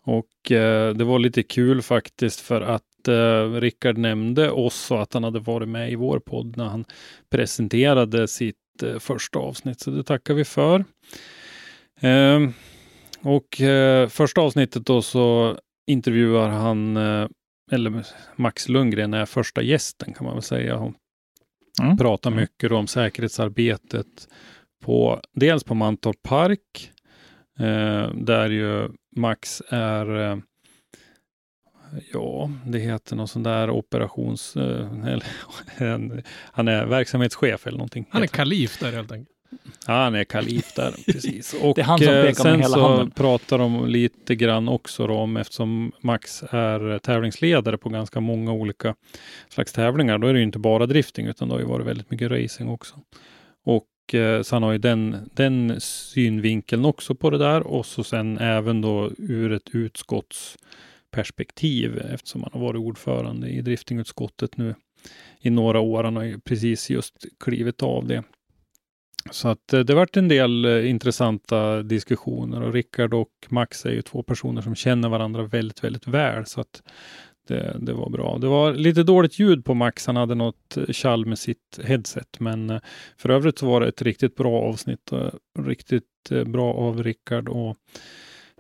[0.04, 5.14] Och eh, det var lite kul faktiskt för att eh, Rickard nämnde oss och att
[5.14, 6.86] han hade varit med i vår podd när han
[7.30, 9.80] presenterade sitt eh, första avsnitt.
[9.80, 10.86] Så det tackar vi för.
[12.02, 12.50] Eh,
[13.22, 17.28] och eh, första avsnittet då så intervjuar han, eh,
[17.72, 20.78] eller Max Lundgren är första gästen kan man väl säga.
[20.78, 20.94] Och
[21.82, 21.98] Mm.
[21.98, 22.42] pratar Mm.
[22.42, 24.28] mycket om säkerhetsarbetet
[24.80, 26.92] på dels på Mantorp Park,
[27.60, 30.38] eh, där ju Max är eh,
[32.14, 34.56] Ja, det heter någon sån där operations...
[34.56, 35.24] Eh, eller,
[35.78, 38.06] en, han är verksamhetschef eller någonting.
[38.10, 39.36] Han är kalif där helt enkelt.
[39.88, 41.54] Ja, han är kalif där, precis.
[41.54, 43.12] Och Det är han som eh, pekar med sen hela så handen.
[43.12, 48.96] pratar de lite grann också då om, eftersom Max är tävlingsledare på ganska många olika
[49.50, 52.12] slags tävlingar, då är det ju inte bara drifting, utan det har ju varit väldigt
[52.12, 52.96] mycket racing också.
[54.14, 58.38] Eh, så han har ju den, den synvinkeln också på det där och så sen
[58.38, 64.76] även då ur ett utskottsperspektiv, eftersom han har varit ordförande i driftingutskottet nu
[65.42, 66.04] i några år.
[66.04, 68.24] Han har ju precis just klivit av det.
[69.32, 73.92] Så att eh, det varit en del eh, intressanta diskussioner och Rickard och Max är
[73.92, 76.46] ju två personer som känner varandra väldigt, väldigt väl.
[76.46, 76.84] Så att
[77.50, 78.38] det, det var bra.
[78.38, 80.08] Det var lite dåligt ljud på Max.
[80.08, 82.80] Han hade något kall tjall med sitt headset, men eh,
[83.18, 85.12] för övrigt så var det ett riktigt bra avsnitt.
[85.12, 85.32] och
[85.66, 86.06] Riktigt
[86.46, 87.78] bra av Rickard och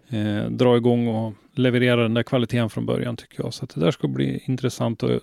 [0.09, 3.53] eh, dra igång och leverera den där kvaliteten från början tycker jag.
[3.53, 5.03] Så att det där ska bli intressant.
[5.03, 5.19] Och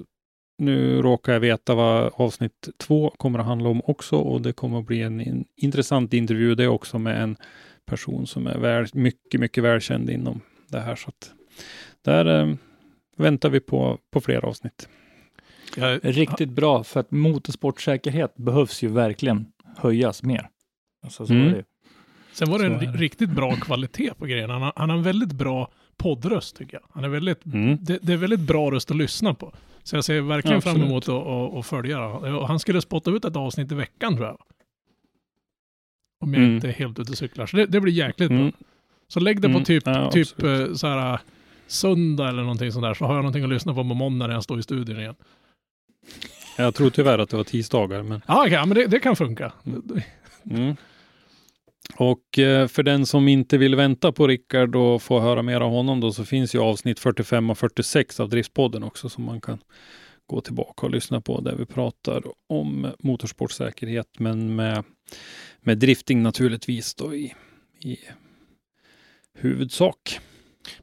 [0.58, 4.78] nu råkar jag veta vad avsnitt två kommer att handla om också och det kommer
[4.78, 7.36] att bli en, in, intressant intervju det också med en
[7.86, 10.96] person som är väl, mycket, mycket välkänd inom det här.
[10.96, 11.32] Så att
[12.04, 12.54] där eh,
[13.16, 14.88] väntar vi på, på fler avsnitt.
[15.76, 20.48] Jag, Riktigt bra, för att motorsportsäkerhet behövs ju verkligen höjas mer.
[21.04, 21.52] Alltså, så Mm.
[21.52, 21.64] det.
[22.32, 24.50] Sen var det en riktigt bra kvalitet på grejen.
[24.50, 26.82] Han har, han har en väldigt bra poddröst tycker jag.
[26.90, 27.78] Han är väldigt, Mm.
[27.80, 29.52] det, det är väldigt bra röst att lyssna på.
[29.82, 32.04] Så jag ser verkligen Ja, fram emot att, att, att följa.
[32.06, 34.38] Och Han skulle spotta ut ett avsnitt i veckan tror jag.
[36.20, 36.54] Om jag Mm.
[36.54, 37.46] inte är helt ute och cyklar.
[37.46, 38.42] Så det, det blir jäkligt Mm.
[38.42, 38.52] bra.
[39.08, 39.64] Så lägg det på Mm.
[39.64, 41.20] typ, Ja, typ eh, så här
[41.66, 42.94] söndag eller någonting sånt där.
[42.94, 45.14] Så har jag någonting att lyssna på på måndag när jag står i studion igen.
[46.58, 49.52] Jag tror tyvärr att det var tisdagar, men Ja, okej, men det, det kan funka.
[50.50, 50.76] Mm.
[51.96, 55.70] Och eh, för den som inte vill vänta på Rickard och få höra mer av
[55.70, 59.58] honom då så finns ju avsnitt 45 och 46 av Driftspodden också som man kan
[60.26, 64.84] gå tillbaka och lyssna på där vi pratar om motorsportsäkerhet men med,
[65.60, 67.34] med drifting naturligtvis då i,
[67.80, 67.98] i
[69.34, 70.20] huvudsak.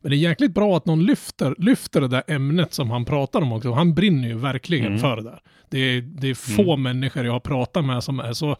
[0.01, 3.41] Men det är jäkligt bra att någon lyfter, lyfter det där ämnet som han pratar
[3.41, 3.71] om också.
[3.71, 4.99] Han brinner ju verkligen Mm.
[4.99, 5.39] för det där.
[5.69, 8.57] Det är, det är få människor jag har pratat med som är så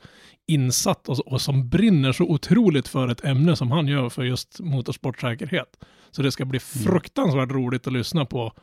[0.47, 4.59] insatt och, och som brinner så otroligt för ett ämne som han gör för just
[4.59, 5.67] motorsportsäkerhet.
[6.11, 8.53] Så det ska bli fruktansvärt roligt att lyssna på.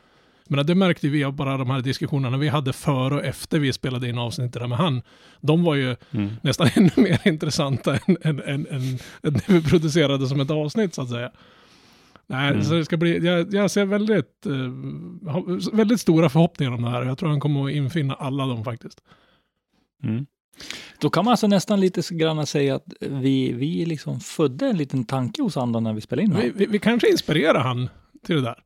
[0.49, 3.73] Men det märkte vi av bara de här diskussionerna vi hade före och efter vi
[3.73, 5.03] spelade in avsnittet där med han.
[5.41, 6.31] De var ju Mm.
[6.43, 10.95] nästan ännu mer intressanta än, än, än, än, än det vi producerade som ett avsnitt
[10.95, 11.31] så att säga.
[12.31, 12.65] Nej, Mm.
[12.65, 17.03] så det ska bli, jag, jag ser väldigt, eh, väldigt stora förhoppningar om det här.
[17.05, 19.01] Jag tror han kommer att infinna alla dem faktiskt.
[20.03, 20.27] Mm.
[21.01, 24.77] Då kan man alltså nästan lite så grann säga att vi, vi liksom födde en
[24.77, 27.89] liten tanke hos andra när vi spelade in Vi, vi, vi kanske inspirerar han
[28.27, 28.59] till det där.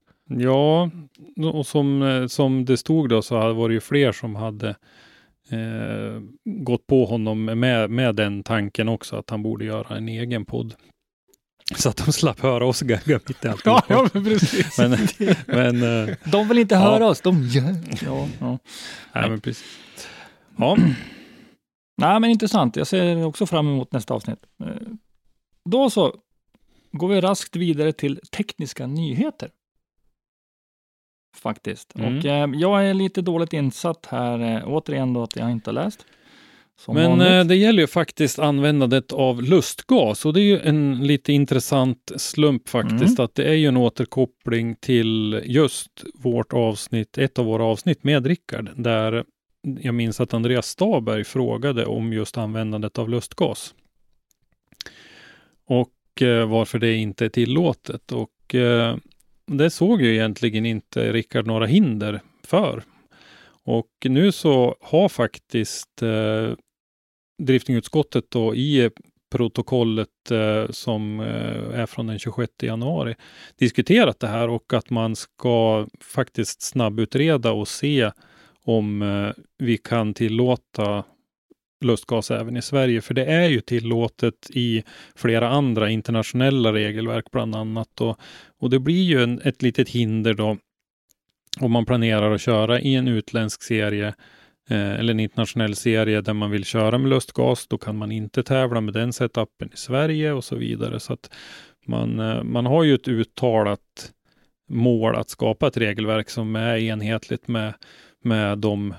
[0.47, 0.91] Ja,
[1.53, 4.69] och som, eh, som det stod då så var det ju fler som hade
[5.51, 10.45] eh, gått på honom med, med den tanken också att han borde göra en egen
[10.45, 10.75] podd.
[11.77, 13.65] Så att de slapp höra oss gagga mitt i alltihop.
[13.65, 14.79] Ja, ja men precis.
[14.79, 14.99] Men,
[15.47, 16.81] men, eh, De vill inte Ja.
[16.81, 17.75] höra oss, de gör...
[18.05, 18.59] Ja, ja.
[19.15, 19.65] nej, men precis.
[20.57, 20.77] Ja,
[21.97, 22.77] Nej, men intressant.
[22.77, 24.39] Jag ser också fram emot nästa avsnitt.
[24.65, 24.71] Eh,
[25.71, 26.17] Då så
[26.93, 29.51] går vi raskt vidare till tekniska nyheter.
[31.37, 31.95] Faktiskt.
[31.97, 32.19] Mm.
[32.19, 34.39] Och eh, jag är lite dåligt insatt här.
[34.57, 36.07] Eh, återigen då att jag inte har läst.
[36.77, 37.29] Som men vanligt.
[37.29, 42.13] eh, det gäller ju faktiskt användandet av lustgas och det är ju en lite intressant
[42.17, 47.65] slump faktiskt att det är ju en återkoppling till just vårt avsnitt, ett av våra
[47.65, 49.25] avsnitt med Rickard, där
[49.81, 53.75] jag minns att Andreas Staberg frågade om just användandet av lustgas.
[55.67, 58.13] Och eh, varför det inte är tillåtet.
[58.13, 58.97] Och eh,
[59.47, 62.83] det såg ju egentligen inte Rickard några hinder för.
[63.65, 66.53] Och nu så har faktiskt eh,
[67.39, 68.91] driftingutskottet då i
[69.31, 73.15] protokollet eh, som eh, är från den 26 januari
[73.59, 78.11] diskuterat det här och att man ska faktiskt snabbutreda och se
[78.65, 81.05] om eh, vi kan tillåta
[81.85, 83.01] lustgas även i Sverige.
[83.01, 84.83] För det är ju tillåtet i
[85.15, 88.01] flera andra internationella regelverk bland annat.
[88.01, 88.19] Och,
[88.59, 90.57] och det blir ju en, ett litet hinder då
[91.61, 94.15] om man planerar att köra i en utländsk serie eh,
[94.71, 97.67] eller en internationell serie där man vill köra med lustgas.
[97.67, 101.01] Då kan man inte tävla med den setupen i Sverige och så vidare.
[101.01, 101.31] Så att
[101.87, 104.13] man, eh, man har ju ett uttalat
[104.69, 107.75] mål att skapa ett regelverk som är enhetligt med,
[108.23, 108.95] med de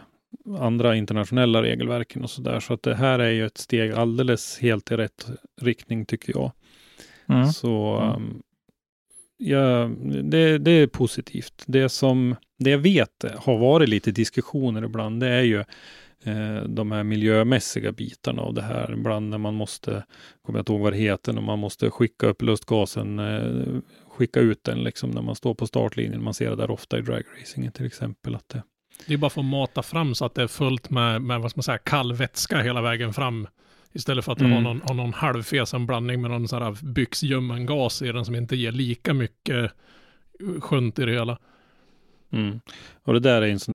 [0.60, 2.60] andra internationella regelverken och så där.
[2.60, 5.28] Så att det här är ju ett steg alldeles helt i rätt
[5.62, 6.52] riktning tycker jag.
[7.30, 7.48] Mm.
[7.48, 8.42] Så Mm
[9.38, 9.92] ja,
[10.24, 11.64] det, det är positivt.
[11.68, 15.60] Det som det jag vet har varit lite diskussioner ibland, det är ju
[16.24, 18.94] eh, de här miljömässiga bitarna av det här.
[18.94, 20.04] Ibland när man måste,
[20.46, 23.82] kommer jag inte ihåg vad det heter, när man måste skicka upp lustgasen, eh,
[24.18, 26.24] skicka ut den liksom när man står på startlinjen.
[26.24, 28.36] Man ser det där ofta i dragracingen till exempel.
[28.36, 28.64] Att det,
[29.08, 31.52] Det är bara för att mata fram så att det är fullt med, med vad
[31.52, 33.48] ska man säga, kall vätska hela vägen fram.
[33.96, 34.52] Istället för att Mm.
[34.52, 38.36] har någon, har någon halvfesen blandning med någon sån här byxljummen gas i den som
[38.36, 39.72] inte ger lika mycket
[40.44, 41.38] eh, skönt i det hela.
[42.34, 42.60] mm.
[43.04, 43.74] Och det där är en sån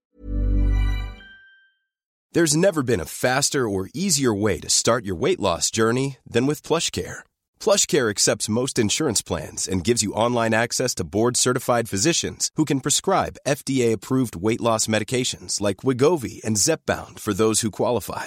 [2.35, 6.47] There's never been a faster or easier way to start your weight loss journey than
[6.47, 7.25] with PlushCare.
[7.65, 12.81] PlushCare accepts most insurance plans and gives you online access to board-certified physicians who can
[12.81, 18.27] prescribe FDA-approved weight loss medications like Wigovi and Zepbound for those who qualify.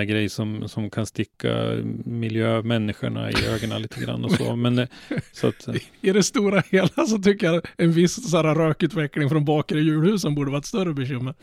[0.00, 4.56] En grej som, som kan sticka miljömänniskorna i ögonen lite grann och så.
[4.64, 4.88] Men, eh,
[5.32, 9.28] så att, eh, I det stora hela så tycker jag en viss så här, rökutveckling
[9.28, 11.34] från bakre julhusen borde vara ett större bekymmer.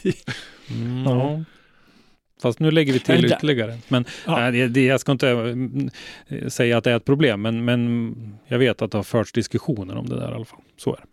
[0.70, 1.44] mm, ja.
[2.42, 3.78] Fast nu lägger vi till ytterligare.
[3.88, 4.50] Men Ja.
[4.50, 5.56] nej, det, jag ska inte
[6.48, 8.14] säga att det är ett problem, men, men
[8.46, 10.60] jag vet att det har förts diskussioner om det där i alla fall.
[10.76, 11.11] Så är det.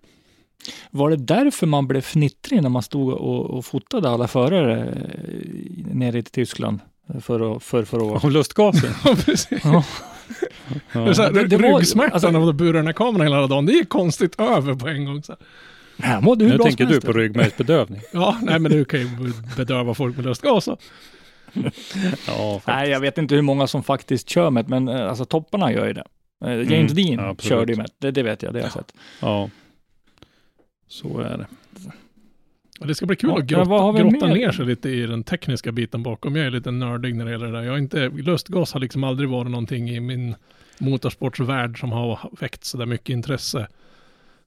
[0.92, 5.96] Var det därför man blev fnittrig när man stod och, och fotade alla förare eh,
[5.96, 6.80] nere i Tyskland
[7.22, 8.20] för, att- för, för år?
[8.26, 8.90] Om lustgasen.
[9.06, 9.60] Ja, precis.
[9.64, 9.84] Ja.
[10.94, 13.48] Det är så här, Det- det ryggsmärtan alltså- av att bura den här kameran hela
[13.48, 15.24] dagen, det gick konstigt över på en gång.
[15.24, 15.36] Så.
[15.98, 16.08] här.
[16.08, 18.02] Här mådde hur Nu bra tänker du på ryggmärgsbedövning.
[18.14, 19.08] Ja, nej men du kan ju
[19.58, 20.68] bedöva folk med lustgas.
[20.68, 20.76] Ja,
[21.54, 22.68] faktiskt.
[22.68, 25.72] Nej, jag vet inte hur många som faktiskt kör med det, men eh, alltså topparna
[25.74, 26.04] gör ju det.
[26.46, 27.42] Eh, James Mm, Dean absolut.
[27.50, 28.94] körde ju med det, det vet jag, det har jag sett.
[29.20, 29.50] Ja,
[30.90, 31.48] så är det.
[32.80, 35.72] Och det ska bli kul Ja, att grotta, grotta ner sig lite i den tekniska
[35.72, 36.36] biten bakom.
[36.36, 37.64] Jag är lite nördig när det gäller det där.
[37.64, 40.36] Jag har inte, lustgas har liksom aldrig varit någonting i min
[40.78, 43.68] motorsportsvärld som har väckt så där mycket intresse.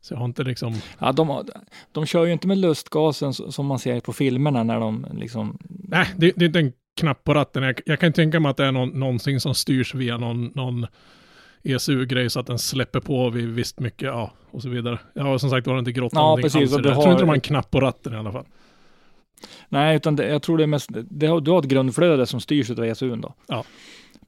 [0.01, 1.45] Så jag har inte liksom, Ja, de,
[1.93, 5.59] de kör ju inte med lustgasen som man ser på filmerna när de liksom...
[5.69, 7.63] nej det, det är inte en knapp på ratten.
[7.63, 10.87] Jag, jag kan tänka mig att det är någon, någonting som styrs via någon, någon
[11.63, 14.99] ECU-grej så att den släpper på vid visst mycket, ja, och så vidare.
[15.17, 16.83] Har som sagt var inte grottat Ja, precis, alls det.
[16.83, 18.47] du Jag tror inte har- de har en knapp på ratten i alla fall.
[19.69, 20.91] Nej, utan det, jag tror det är mest...
[20.93, 23.35] Det har, du har ett grundflöde som styrs av ECUn då.
[23.47, 23.65] Ja.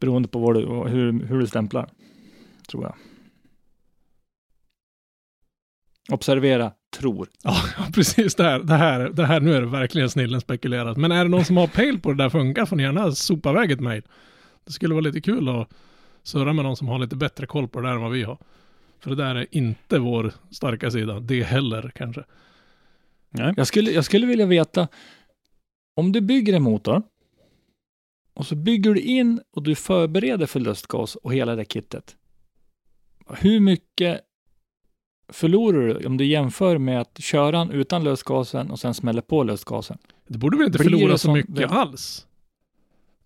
[0.01, 1.89] Beroende på vad du, hur, hur du stämplar,
[2.69, 2.95] tror jag.
[6.13, 7.29] Observera, tror.
[7.43, 7.57] Ja,
[7.95, 8.35] precis.
[8.35, 10.97] Det här, det, här, det här, nu är det verkligen snillen spekulerat.
[10.97, 13.51] Men är det någon som har pejl på det där funkar får ni gärna sopa
[13.51, 14.03] iväg ett mejl.
[14.65, 15.69] Det skulle vara lite kul att
[16.25, 18.39] surra med någon som har lite bättre koll på det där än vad vi har.
[19.01, 21.21] För det där är inte vår starka sida.
[21.21, 22.25] Det heller kanske.
[23.31, 23.55] Nej.
[23.57, 24.89] Jag skulle, jag skulle vilja veta,
[25.97, 27.03] om du bygger en motor
[28.35, 32.17] och så bygger du in och du förbereder för lustgas och hela det kittet.
[33.29, 34.21] Hur mycket
[35.29, 39.43] förlorar du om du jämför med att köra den utan lustgasen och sen smäller på
[39.45, 39.99] lustgasen?
[40.29, 42.27] Det borde väl inte Blir förlora så mycket det- alls?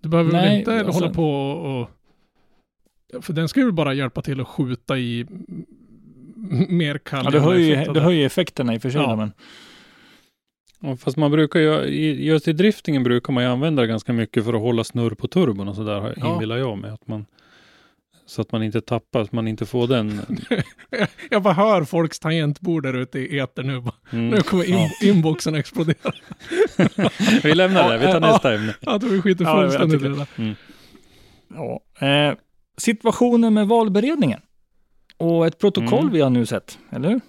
[0.00, 1.90] Du behöver väl Nej, inte alltså- hålla på och...
[3.22, 5.26] För den ska ju bara hjälpa till att skjuta i
[6.68, 7.24] mer kall.
[7.24, 9.16] Ja, du höjer, du höjer effekterna i och för sig, Ja.
[9.16, 9.32] men
[10.80, 11.84] Ja, fast man brukar ju,
[12.24, 15.28] just i driftingen brukar man ju använda det ganska mycket för att hålla snurr på
[15.28, 16.32] turbon och sådär, Ja.
[16.32, 16.90] inbillar jag mig.
[16.90, 17.26] Att man,
[18.26, 20.20] så att man inte tappar, att man inte får den.
[21.30, 23.82] Jag bara hör folks tangentbord där ute i etern nu.
[24.12, 24.28] Mm.
[24.30, 24.90] Nu kommer in, Ja.
[25.02, 26.12] inboxen explodera.
[27.42, 28.18] Vi lämnar det, vi tar Ja.
[28.32, 28.74] nästa ämne.
[28.80, 30.54] Jag tror vi skiter Ja, fullständigt i det där.
[31.54, 31.80] ja.
[32.06, 32.34] Eh,
[32.78, 34.40] situationen med valberedningen
[35.16, 36.12] och ett protokoll Mm.
[36.12, 37.20] vi har nu sett, eller hur?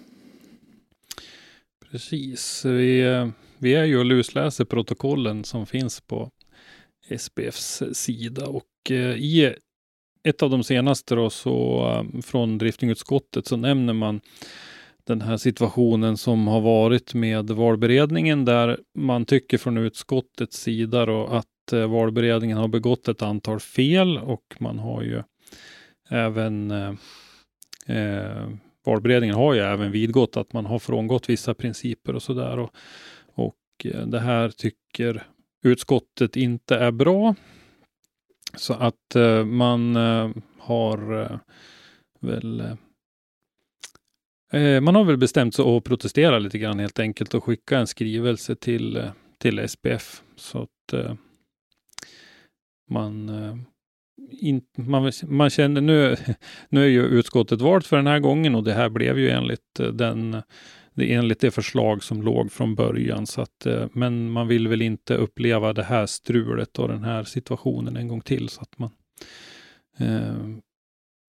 [1.90, 6.30] Precis, vi, vi är ju och lusläser protokollen som finns på
[7.18, 9.54] SPFs sida och eh, i
[10.22, 14.20] ett av de senaste då, så, eh, från driftingutskottet så nämner man
[15.04, 21.26] den här situationen som har varit med valberedningen där man tycker från utskottets sida då
[21.26, 25.22] att eh, valberedningen har begått ett antal fel och man har ju
[26.08, 26.94] även eh,
[27.86, 28.48] eh,
[28.84, 32.58] valberedningen har ju även vidgått att man har frångått vissa principer och sådär.
[32.58, 32.74] Och,
[33.34, 35.26] och eh, det här tycker
[35.62, 37.34] utskottet inte är bra.
[38.56, 41.38] Så att eh, man eh, har eh,
[42.20, 42.76] väl eh,
[44.60, 47.86] eh, man har väl bestämt sig att protestera lite grann helt enkelt och skicka en
[47.86, 50.22] skrivelse till, till SPF.
[50.36, 51.14] Så att eh,
[52.90, 53.56] man eh,
[54.30, 56.16] in, man, man känner nu,
[56.68, 59.80] nu är ju utskottet valt för den här gången och det här blev ju enligt
[59.80, 60.42] eh, den
[60.94, 63.26] det enligt det förslag som låg från början.
[63.26, 67.24] Så att, eh, men man vill väl inte uppleva det här strulet och den här
[67.24, 68.48] situationen en gång till.
[68.48, 68.90] Så att man
[69.98, 70.60] eh,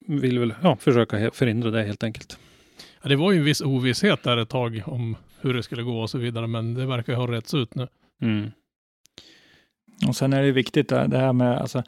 [0.08, 2.40] vill väl ja, försöka förhindra det helt enkelt.
[3.02, 6.02] Ja, det var ju en viss ovisshet där ett tag om hur det skulle gå
[6.02, 7.88] och så vidare, men det verkar ju ha rätts ut nu.
[8.22, 8.52] Mm.
[10.08, 11.84] Och sen är det viktigt det det här med, alltså,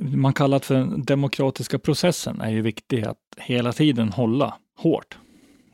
[0.00, 5.18] man kallar det för den demokratiska processen, är ju viktig att hela tiden hålla hårt.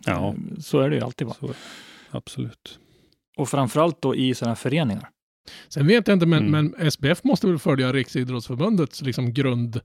[0.06, 1.26] Ja, Eh, Så är det ju alltid.
[1.26, 1.34] Va?
[1.40, 1.50] så,
[2.10, 2.78] absolut.
[3.36, 5.08] Och framförallt då i sådana föreningar.
[5.68, 6.70] Sen vet jag inte, men, Mm.
[6.72, 9.80] men SBF måste väl följa Riksidrottsförbundets liksom grund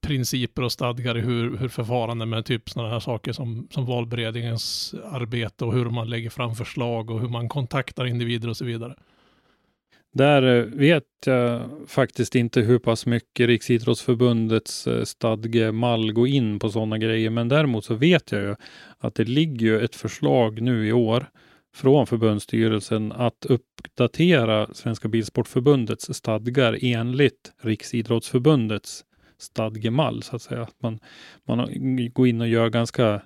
[0.00, 4.94] principer och stadgar i hur, hur förfarande med typ sådana här saker som, som valberedningens
[5.10, 8.94] arbete och hur man lägger fram förslag och hur man kontaktar individer och så vidare.
[10.12, 16.70] Där eh, vet jag faktiskt inte hur pass mycket Riksidrottsförbundets eh, stadgemall går in på
[16.70, 18.54] sådana grejer, men däremot så vet jag ju
[18.98, 21.26] att det ligger ju ett förslag nu i år
[21.74, 29.04] från förbundsstyrelsen att uppdatera Svenska Bilsportförbundets stadgar enligt Riksidrottsförbundets
[29.38, 30.68] stadgemall så att säga.
[30.82, 31.00] Man,
[31.44, 31.68] man
[32.12, 33.22] går in och gör ganska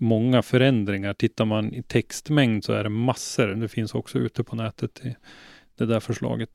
[0.00, 1.14] många förändringar.
[1.14, 3.46] Tittar man i textmängd så är det massor.
[3.46, 5.16] Det finns också ute på nätet i
[5.76, 6.50] det där förslaget.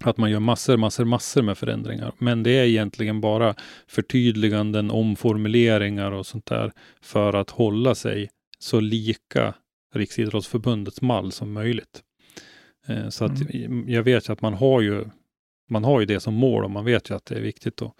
[0.00, 2.12] Att man gör massor, massor, massor med förändringar.
[2.18, 3.54] Men det är egentligen bara
[3.86, 9.54] förtydliganden, omformuleringar och sånt där för att hålla sig så lika
[9.94, 12.02] Riksidrottsförbundets mall som möjligt.
[12.86, 13.88] Eh, så att mm.
[13.88, 15.04] jag vet ju att man har ju
[15.68, 17.92] man har ju det som mål och man vet ju att det är viktigt att,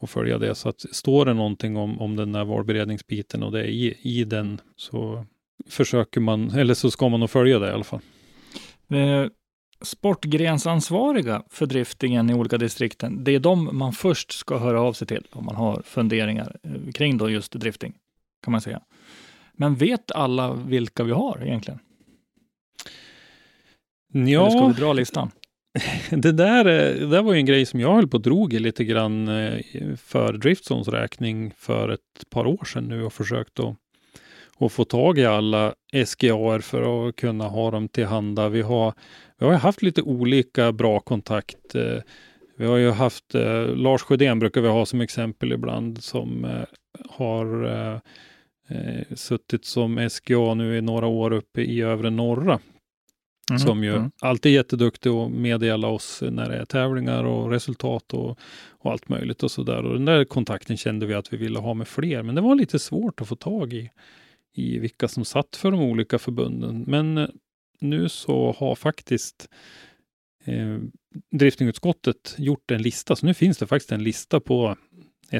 [0.00, 0.54] att följa det.
[0.54, 4.24] Så att står det någonting om, om den där valberedningsbiten och det är i, i
[4.24, 5.26] den så
[5.68, 8.00] försöker man, eller så ska man nog följa det i alla fall.
[9.82, 15.06] Sportgrensansvariga för driftingen i olika distrikten, det är de man först ska höra av sig
[15.06, 17.94] till om man har funderingar eh, kring då just drifting,
[18.44, 18.80] kan man säga.
[19.52, 21.80] Men vet alla vilka vi har egentligen?
[24.12, 25.30] Ja, Eller ska vi dra listan?
[26.10, 28.52] det där, eh, det där var ju en grej som jag höll på att drog
[28.52, 29.60] i lite grann eh,
[29.96, 33.76] för Driftzones räkning för ett par år sedan nu och försökt att,
[34.58, 35.74] att få tag i alla
[36.06, 38.48] SGAR för att kunna ha dem till handa.
[38.48, 38.94] Vi har,
[39.48, 41.74] vi har haft lite olika bra kontakt.
[41.74, 41.98] Eh,
[42.56, 43.34] vi har ju haft,
[43.74, 46.46] Lars Sjödén brukar vi ha som exempel ibland som
[47.08, 48.00] har
[49.14, 52.60] suttit som SGA nu i några år uppe i övre norra
[53.50, 54.10] Mm, som ju mm.
[54.20, 58.38] alltid är jätteduktig att meddela oss när det är tävlingar och resultat och,
[58.70, 59.84] och allt möjligt och sådär.
[59.84, 62.54] Och den där kontakten kände vi att vi ville ha med fler, men det var
[62.54, 63.90] lite svårt att få tag i,
[64.54, 66.84] i vilka som satt för de olika förbunden.
[66.86, 67.28] Men eh,
[67.82, 69.48] nu så har faktiskt
[70.44, 70.78] eh,
[71.30, 74.76] driftingutskottet gjort en lista, så nu finns det faktiskt en lista på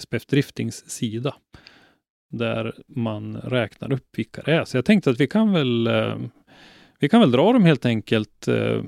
[0.01, 1.34] SPF Driftings sida
[2.30, 4.64] där man räknar upp vilka det är.
[4.64, 6.16] Så jag tänkte att vi kan väl eh,
[6.99, 8.82] vi kan väl dra dem helt enkelt eh,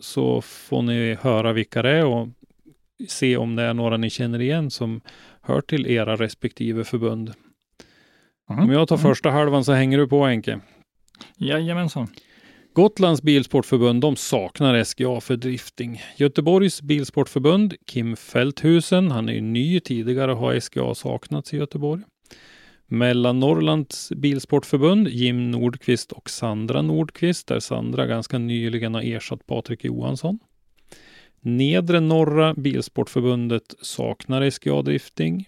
[0.00, 2.28] så får ni höra vilka det är och
[3.08, 5.00] se om det är några ni känner igen som
[5.42, 7.32] hör till era respektive förbund.
[8.50, 8.64] Mm.
[8.64, 9.02] Om jag tar mm.
[9.02, 10.60] första halvan så hänger du på Henke.
[11.36, 12.08] Jajamensan.
[12.72, 16.02] Gotlands bilsportförbund, de saknar SGA för drifting.
[16.16, 22.02] Göteborgs bilsportförbund, Kim Fälthusen, han är ju ny, tidigare har SGA saknats i Göteborg.
[22.86, 30.38] Mellannorrlands bilsportförbund, Jim Nordqvist och Sandra Nordqvist, där Sandra ganska nyligen har ersatt Patrik Johansson.
[31.40, 35.44] Nedre norra bilsportförbundet saknar SGA-drifting.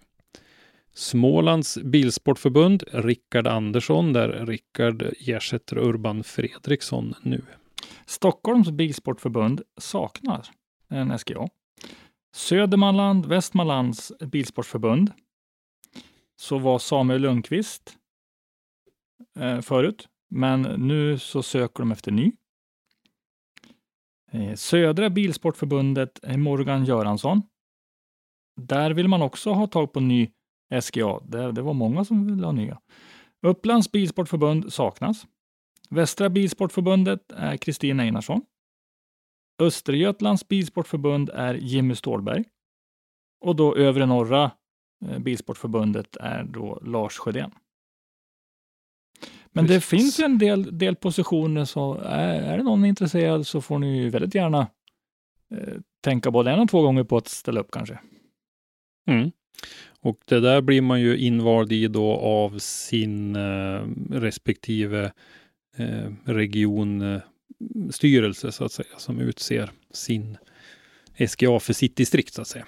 [1.01, 7.43] Smålands bilsportförbund, Rickard Andersson, där Rickard ersätter Urban Fredriksson nu.
[8.07, 10.47] Stockholms bilsportförbund saknar
[10.89, 11.49] en SGA.
[12.35, 15.13] Södermanland, Västmanlands bilsportförbund
[16.37, 17.97] så var Samuel Lundqvist
[19.39, 22.33] eh, förut, men nu så söker de efter ny.
[24.31, 27.43] Eh, Södra Bilsportförbundet eh, Morgan Göransson.
[28.57, 30.31] Där vill man också ha tag på ny
[30.83, 31.21] SGA.
[31.25, 32.81] Det, det var många som ville ha nya.
[33.43, 35.27] Upplands Bilsportförbund saknas.
[35.91, 38.43] Västra Bilsportförbundet är Kristina Einarsson.
[39.59, 42.45] Östergötlands Bilsportförbund är Jimmy Stålberg.
[43.41, 44.51] Och då övre norra
[45.07, 47.51] Eh, Bilsportförbundet är då Lars Sjödén.
[49.53, 49.91] Men Precis.
[49.91, 53.99] det finns en del, del positioner, så är, är det någon intresserad så får ni
[53.99, 54.61] ju väldigt gärna
[55.55, 57.99] eh, tänka både en och två gånger på att ställa upp kanske.
[59.07, 59.33] Mm.
[60.03, 65.13] Och det där blir man ju invald i då av sin eh, respektive
[65.77, 70.37] eh, regionstyrelse så att säga, som utser sin
[71.29, 72.67] SGA för sitt distrikt så att säga.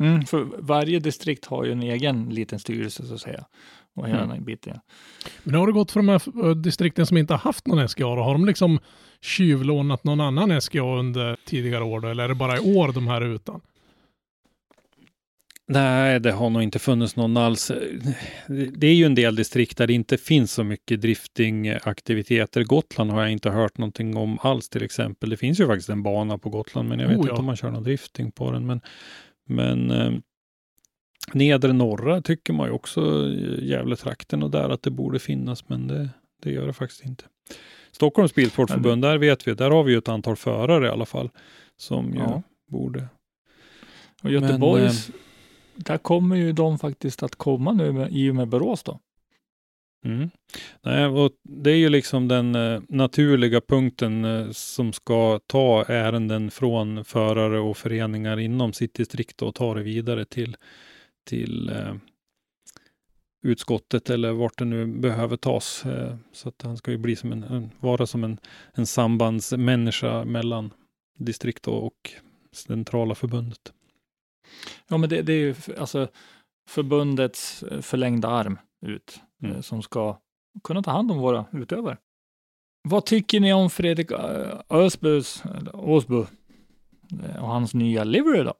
[0.00, 3.44] Mm, för varje distrikt har ju en egen liten styrelse så att säga.
[3.94, 4.28] Och hela mm.
[4.28, 4.78] den biten.
[5.42, 8.04] Men har det gått för de här distrikten som inte har haft någon SGA?
[8.04, 8.22] Då?
[8.22, 8.78] Har de liksom
[9.20, 12.08] tjuvlånat någon annan SGA under tidigare år då?
[12.08, 13.60] Eller är det bara i år de här är utan?
[15.70, 17.72] Nej, det har nog inte funnits någon alls.
[18.72, 22.64] Det är ju en del distrikt där det inte finns så mycket driftingaktiviteter.
[22.64, 25.30] Gotland har jag inte hört någonting om alls till exempel.
[25.30, 27.30] Det finns ju faktiskt en bana på Gotland, men jag vet oh, ja.
[27.30, 28.66] inte om man kör någon drifting på den.
[28.66, 28.80] Men
[29.48, 30.12] men eh,
[31.32, 36.08] nedre norra tycker man ju också Gävletrakten och där att det borde finnas, men det,
[36.42, 37.24] det gör det faktiskt inte.
[37.92, 41.30] Stockholms Bilsportförbund, där vet vi, där har vi ju ett antal förare i alla fall
[41.76, 42.42] som ju ja.
[42.66, 43.08] borde.
[44.22, 45.10] Och Göteborgs,
[45.78, 49.00] där kommer ju de faktiskt att komma nu med, i och med Borås då.
[50.04, 50.30] Mm.
[50.82, 56.50] Nej, och det är ju liksom den eh, naturliga punkten eh, som ska ta ärenden
[56.50, 60.56] från förare och föreningar inom sitt distrikt och ta det vidare till,
[61.24, 61.94] till eh,
[63.42, 65.86] utskottet eller vart det nu behöver tas.
[65.86, 68.38] Eh, så att han ska ju bli som en, en, vara som en,
[68.74, 70.70] en sambandsmänniska mellan
[71.18, 72.10] distrikt och, och
[72.52, 73.72] centrala förbundet.
[74.88, 76.08] Ja, men det, det är ju alltså
[76.68, 79.56] förbundets eh, förlängda arm ut Mm.
[79.56, 80.18] eh, som ska
[80.64, 81.96] kunna ta hand om våra utövare.
[82.82, 86.16] Vad tycker ni om Fredrik eh, Ösbus, eller Åsbu
[87.40, 88.54] och hans nya livery då?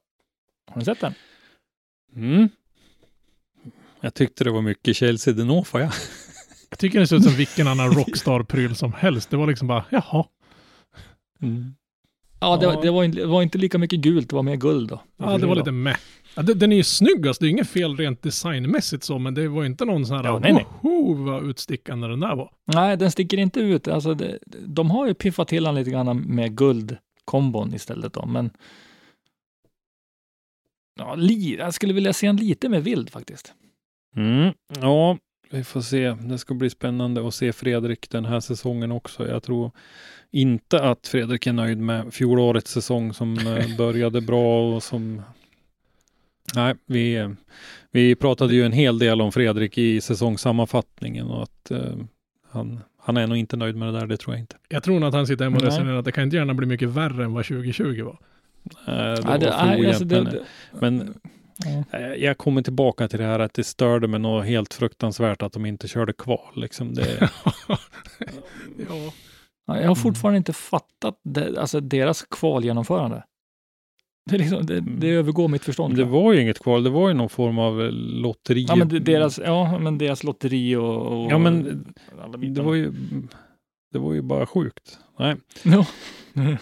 [0.71, 1.13] Har ni sett den?
[2.15, 2.49] Mm.
[4.01, 5.91] Jag tyckte det var mycket Chelsea Denofa, ja.
[6.69, 9.29] Jag tycker det ser ut som vilken annan Rockstar-pryl som helst.
[9.29, 10.25] Det var liksom bara, jaha.
[11.41, 11.75] Mm.
[12.41, 12.75] Ja, det, Ja.
[12.75, 15.01] var- det, var, inte- det var inte lika mycket gult, det var mer guld då.
[15.17, 15.97] Ja, det var lite meh.
[16.35, 17.43] Ja, den är ju snygg, alltså.
[17.43, 20.39] det är inget fel rent designmässigt så, men det var inte någon sån här, Ja,
[20.39, 20.65] nej, nej.
[20.81, 22.51] woho, vad utstickande den där var.
[22.65, 23.87] Nej, den sticker inte ut.
[23.87, 28.49] Alltså, det, de har ju piffat till den lite grann med guldkombon istället då, men
[30.99, 33.53] ja, li, jag skulle vilja se en lite mer vild faktiskt.
[34.15, 34.53] Mm.
[34.81, 35.17] Ja,
[35.51, 36.09] vi får se.
[36.21, 39.27] Det ska bli spännande att se Fredrik den här säsongen också.
[39.27, 39.71] Jag tror
[40.31, 45.21] inte att Fredrik är nöjd med fjolårets säsong som eh, började bra och som
[46.55, 47.35] Nej, vi,
[47.91, 51.95] vi pratade ju en hel del om Fredrik i säsongssammanfattningen och att eh,
[52.51, 54.55] han, han är nog inte nöjd med det där, det tror jag inte.
[54.69, 56.67] Jag tror nog att han sitter hemma och resonerar att det kan inte gärna bli
[56.67, 58.17] mycket värre än vad 2020 var.
[58.63, 60.43] Det Nej, det, var för nej, alltså, det, men- det,
[60.79, 61.13] men
[61.65, 61.99] ja.
[61.99, 65.53] Eh, Jag kommer tillbaka till det här att det störde mig något helt fruktansvärt att
[65.53, 66.53] de inte körde kval.
[66.55, 67.29] Liksom det,
[68.89, 69.11] ja.
[69.67, 73.23] Ja, jag har fortfarande inte fattat det, alltså deras kvalgenomförande.
[74.29, 75.95] Det, liksom, det, det övergår mitt förstånd.
[75.95, 78.65] det var ju inget kval, det var ju någon form av eh, lotteri.
[78.69, 81.23] ja, men deras, ja, men deras lotteri och...
[81.23, 81.85] och Ja, men
[82.21, 82.93] alla det var ju,
[83.91, 84.99] det var ju bara sjukt.
[85.19, 85.35] Nej.
[85.63, 85.85] Ja.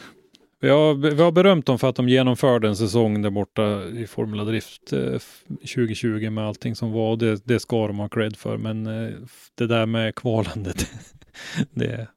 [0.60, 4.08] Vi har, vi har berömt dem för att de genomförde en säsong där borta i
[4.08, 7.18] Formula Drift eh, f- 2020 med allting som var.
[7.18, 9.14] Det, det ska de ha cred för, men eh,
[9.56, 10.92] det där med kvalandet,
[11.72, 12.08] det...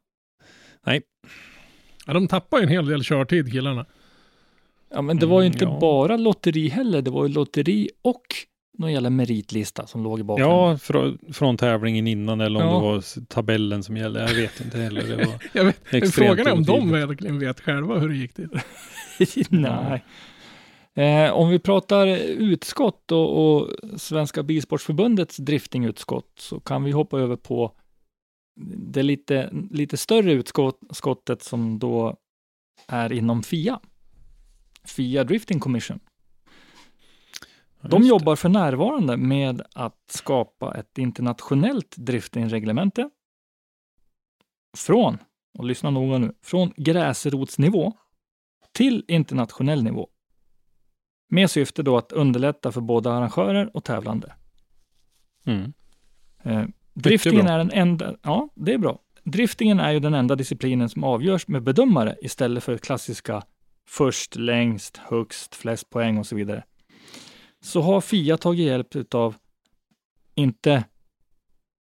[2.06, 3.86] ja, de tappar ju en hel del körtid killarna.
[4.90, 5.78] ja, men det var ju Mm, inte ja.
[5.80, 7.02] bara lotteri heller.
[7.02, 8.22] Det var ju lotteri och
[8.80, 10.56] någon jävla meritlista som låg i bakgrunden.
[10.56, 12.74] Ja, från, från tävlingen innan eller om Ja.
[12.74, 14.20] det var tabellen som gällde.
[14.20, 15.02] Jag vet inte heller.
[15.02, 18.60] Det var Jag vet, frågan är om de verkligen vet själva hur det gick till.
[19.50, 20.04] Nej.
[20.94, 27.36] Eh, om vi pratar utskott och, och Svenska Bilsportförbundets driftingutskott så kan vi hoppa över
[27.36, 27.72] på
[28.76, 32.16] det lite, lite större utskottet som då
[32.88, 33.80] är inom FIA.
[34.84, 36.00] FIA Drifting Commission.
[37.82, 43.10] De jobbar för närvarande med att skapa ett internationellt driftingreglemente
[44.76, 45.18] från,
[45.58, 47.92] och lyssna noga nu, från gräsrotsnivå
[48.72, 50.08] till internationell nivå.
[51.28, 54.34] Med syfte då att underlätta för både arrangörer och tävlande.
[55.44, 55.72] Mm.
[56.42, 56.64] Eh,
[56.94, 57.54] driftingen bra.
[57.54, 58.98] är den enda, ja det är bra.
[59.24, 63.42] Driftingen är ju den enda disciplinen som avgörs med bedömare istället för klassiska
[63.88, 66.64] först, längst, högst, flest poäng och så vidare.
[67.60, 69.34] Så har FIA tagit hjälp av
[70.34, 70.84] inte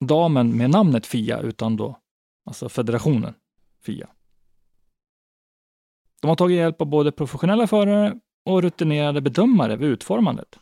[0.06, 2.00] damen med namnet FIA utan då
[2.46, 3.34] alltså federationen
[3.82, 4.10] FIA.
[6.22, 10.60] De har tagit hjälp av både professionella förare och rutinerade bedömare vid utformandet.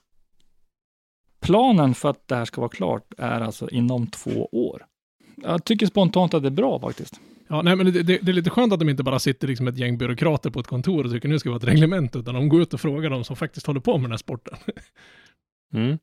[1.40, 4.86] Planen för att det här ska vara klart är alltså inom två år.
[5.36, 7.20] Jag tycker spontant att det är bra faktiskt.
[7.50, 9.68] Ja, nej, men det, det, det är lite skönt att de inte bara sitter liksom
[9.68, 12.34] ett gäng byråkrater på ett kontor och tycker nu ska det vara ett reglement, utan
[12.34, 14.58] de går ut och frågar de som faktiskt håller på med den här sporten.
[15.74, 15.98] Mm.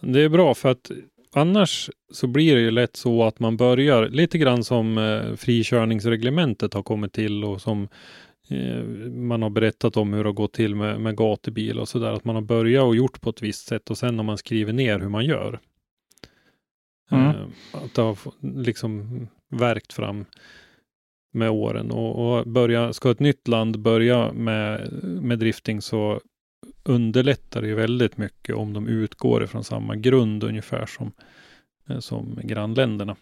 [0.00, 0.90] Det är bra för att
[1.32, 6.74] annars så blir det ju lätt så att man börjar lite grann som eh, frikörningsreglementet
[6.74, 7.88] har kommit till och som
[8.48, 12.12] eh, man har berättat om hur det har gått till med, med gatubil och sådär.
[12.12, 14.74] Att man har börjat och gjort på ett visst sätt och sen har man skrivit
[14.74, 15.60] ner hur man gör.
[17.10, 17.26] Mm.
[17.26, 17.34] Eh,
[17.72, 20.24] att det har liksom verkt fram
[21.32, 26.20] med åren och, och börja, ska ett nytt land börja med, med drifting så
[26.84, 31.12] underlättar det ju väldigt mycket om de utgår ifrån samma grund ungefär som,
[31.88, 33.16] eh, som grannländerna.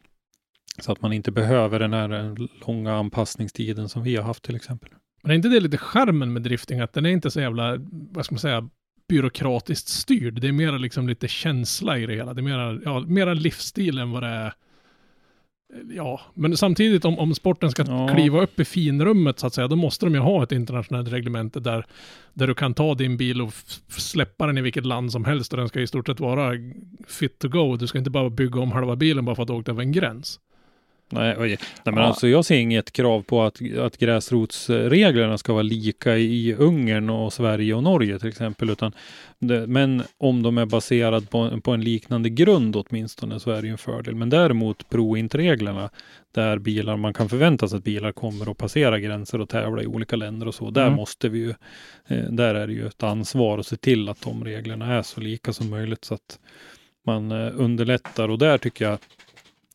[0.79, 2.35] Så att man inte behöver den här eh,
[2.67, 4.91] långa anpassningstiden som vi har haft till exempel.
[5.23, 8.25] Men är inte det lite charmen med drifting, att den är inte så jävla, vad
[8.25, 8.69] ska man säga,
[9.09, 10.41] byråkratiskt styrd.
[10.41, 12.35] Det är mer liksom lite känsla i det hela.
[12.35, 14.53] Det är mera, ja, mera livsstil än vad det är
[15.91, 18.09] Ja, men samtidigt om, om sporten ska Ja.
[18.15, 21.61] kliva upp i finrummet så att säga, då måste de ju ha ett internationellt reglemente
[21.61, 21.87] där,
[22.35, 23.53] där du kan ta din bil och
[23.89, 26.53] släppa den i vilket land som helst och den ska i stort sett vara
[27.09, 27.77] fit to go.
[27.77, 29.93] Du ska inte bara bygga om halva bilen bara för att du åkt över en
[29.93, 30.41] gräns.
[31.11, 31.35] Nej.
[31.39, 32.03] Nej men Ja.
[32.03, 37.33] alltså jag ser inget krav på att, att gräsrotsreglerna ska vara lika i Ungern och
[37.33, 38.71] Sverige och Norge till exempel.
[38.71, 38.93] Utan
[39.39, 43.67] det, men om de är baserade på, på en liknande grund åtminstone så är det
[43.67, 44.15] ju en fördel.
[44.15, 45.91] Men däremot pro-int-reglerna
[46.35, 49.87] där bilar, man kan förvänta sig att bilar kommer att passera gränser och tävla i
[49.87, 50.71] olika länder och så.
[50.71, 50.95] Där Mm.
[50.97, 51.51] måste vi ju,
[52.09, 55.21] eh, där är det ju ett ansvar att se till att de reglerna är så
[55.21, 56.39] lika som möjligt så att
[57.07, 58.99] man eh, underlättar och där tycker jag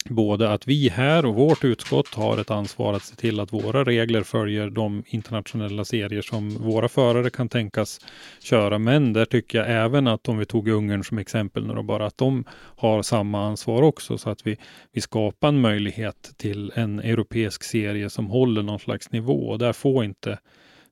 [0.10, 3.84] både att vi här och vårt utskott har ett ansvar att se till att våra
[3.84, 8.00] regler följer de internationella serier som våra förare kan tänkas
[8.42, 8.80] köra.
[8.80, 12.06] Men där tycker jag även att om vi tog Ungern som exempel nu då bara
[12.06, 14.58] att de har samma ansvar också så att vi,
[14.92, 19.74] vi skapar en möjlighet till en europeisk serie som håller någon slags nivå och där
[19.74, 20.38] får inte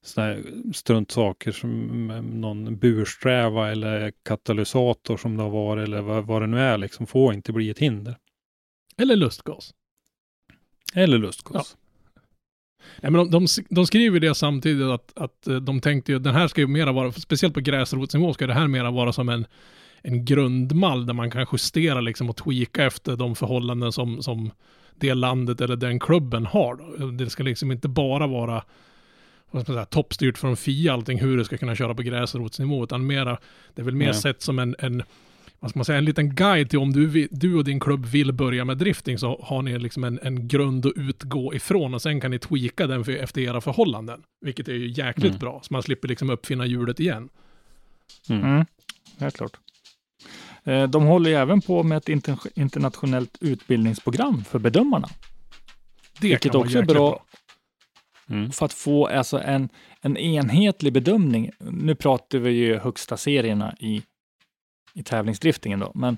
[0.03, 0.43] såna här
[0.74, 6.47] struntsaker som mm, någon bursträva eller katalysator som det har varit eller vad, vad det
[6.47, 8.16] nu är liksom får inte bli ett hinder.
[8.97, 9.73] Eller lustgas.
[10.93, 11.77] Eller lustgas.
[13.01, 16.35] Nej, men de, de, de skriver det samtidigt att, att eh, de tänkte ju, den
[16.35, 19.45] här ska ju mera vara, speciellt på gräsrotsnivå ska det här mera vara som en,
[20.01, 24.51] en grundmall där man kan justera liksom och tweaka efter de förhållanden som, som
[24.95, 26.75] det landet eller den klubben har.
[26.75, 27.11] Då.
[27.11, 28.63] Det ska liksom inte bara vara
[29.65, 33.37] säga, toppstyrt från FIA allting hur det ska kunna köra på gräsrotsnivå, utan mera,
[33.75, 34.13] det är väl mer Nej.
[34.13, 35.03] sett som en, en
[35.62, 38.32] vad ska man säga, en liten guide till om du, du och din klubb vill
[38.34, 42.22] börja med drifting så har ni liksom en, en grund att utgå ifrån och sen
[42.22, 44.22] kan ni tweaka den för, efter era förhållanden.
[44.45, 45.39] Vilket är ju jäkligt Mm.
[45.39, 47.30] bra, så man slipper liksom uppfinna hjulet igen.
[48.30, 48.43] Mm.
[48.43, 48.66] Mm,
[49.20, 49.51] helt klart.
[50.64, 55.07] Eh, De håller ju även på med ett inter- internationellt utbildningsprogram för bedömarna.
[56.20, 57.24] Det Vilket också är jäkligt bra.
[58.30, 58.51] Mm.
[58.51, 59.70] För att få alltså en,
[60.01, 61.49] en enhetlig bedömning.
[61.59, 64.01] Nu pratar vi ju högsta serierna i,
[64.93, 66.17] i tävlingsdriftingen då, men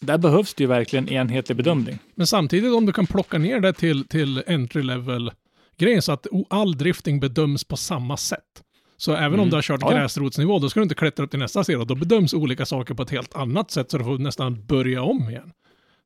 [0.00, 1.98] där behövs det ju verkligen enhetlig bedömning.
[2.14, 5.30] Men samtidigt om du kan plocka ner det till, till entry level
[5.76, 8.62] grejen så att all drifting bedöms på samma sätt.
[8.96, 9.50] Så även om Mm.
[9.50, 11.84] du har kört Ja, gräsrotsnivå, då ska du inte klättra upp till nästa serie.
[11.84, 15.30] Då bedöms olika saker på ett helt annat sätt, så du får nästan börja om
[15.30, 15.52] igen.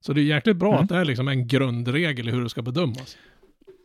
[0.01, 0.83] Så det är jäkligt bra Mm.
[0.83, 3.17] att det är liksom en grundregel i hur det ska bedömas.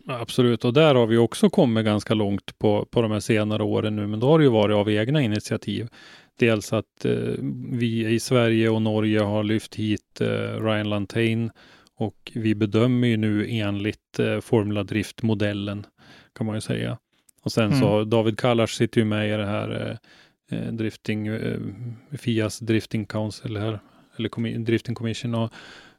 [0.07, 3.63] Ja, Absolut, och där har vi också kommit ganska långt på, på de här senare
[3.63, 5.87] åren nu, men då har det ju varit av egna initiativ.
[6.39, 7.33] Dels att eh,
[7.71, 10.27] vi i Sverige och Norge har lyft hit eh,
[10.63, 11.51] Ryan Lantain
[11.97, 15.85] och vi bedömer ju nu enligt eh, Formula Drift-modellen
[16.35, 16.97] kan man ju säga.
[17.43, 19.97] Och sen så David Kallars sitter ju med i det här
[20.51, 21.59] eh, eh, drifting, eh,
[22.17, 23.79] FIAs drifting council här,
[24.17, 25.53] eller commi- drifting commission och,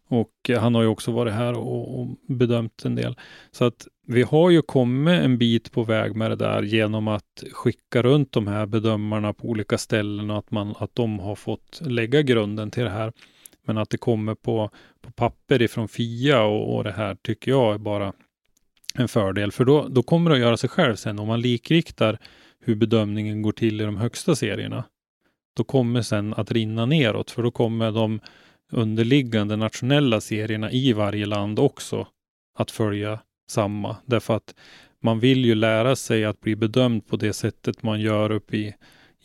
[0.08, 3.16] och eh, han har ju också varit här och, och bedömt en del.
[3.50, 7.44] Så att vi har ju kommit en bit på väg med det där genom att
[7.52, 11.80] skicka runt de här bedömarna på olika ställen och att, man, att de har fått
[11.86, 13.12] lägga grunden till det här.
[13.64, 17.74] Men att det kommer på, på papper ifrån FIA och, och det här tycker jag
[17.74, 18.12] är bara
[18.94, 19.52] en fördel.
[19.52, 21.18] För då, då kommer det att göra sig själv sen.
[21.18, 22.18] Om man likriktar
[22.60, 24.84] hur bedömningen går till i de högsta serierna.
[25.56, 27.30] Då kommer sen att rinna neråt.
[27.30, 28.20] För då kommer de
[28.72, 32.06] underliggande nationella serierna i varje land också
[32.58, 33.96] att följa samma.
[34.06, 34.54] Därför att
[35.02, 38.74] man vill ju lära sig att bli bedömd på det sättet man gör upp i,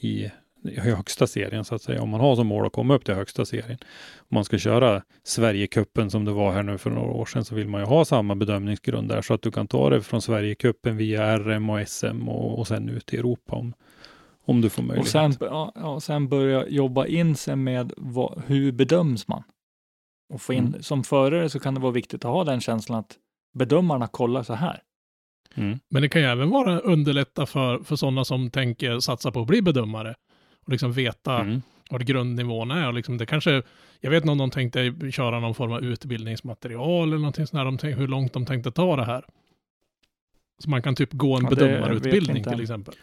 [0.01, 0.31] i,
[0.77, 2.01] högsta serien så att säga.
[2.01, 3.77] Om man har som mål att komma upp till högsta serien.
[4.17, 7.55] Om man ska köra Sverigecupen som det var här nu för några år sedan så
[7.55, 10.97] vill man ju ha samma bedömningsgrund där så att du kan ta det från Sverigecupen
[10.97, 13.73] via RM och SM och, och sen ut i Europa om,
[14.51, 15.05] om du får möjlighet.
[15.05, 19.43] Och sen, ja, ja, sen börja jobba in sig med vad, hur bedöms man?
[20.33, 20.81] Och få in, Mm.
[20.83, 23.15] Som förare så kan det vara viktigt att ha den känslan att
[23.53, 24.81] bedömarna kollar så här.
[25.55, 25.79] Mm.
[25.89, 29.47] Men det kan ju även vara underlätta för, för sådana som tänker satsa på att
[29.47, 30.15] bli bedömare.
[30.65, 31.61] Och liksom veta Mm.
[31.89, 32.87] vad grundnivån är.
[32.87, 33.63] Och liksom det kanske,
[33.99, 37.65] jag vet inte om de tänkte köra någon form av utbildningsmaterial eller någonting sånt där.
[37.65, 39.25] De tänkte, hur långt de tänkte ta det här.
[40.63, 42.93] Så man kan typ gå en Ja, bedömarutbildning till exempel.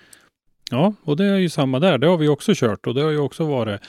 [0.70, 1.98] Ja, och det är ju samma där.
[1.98, 3.80] Det har vi också kört och det har ju också varit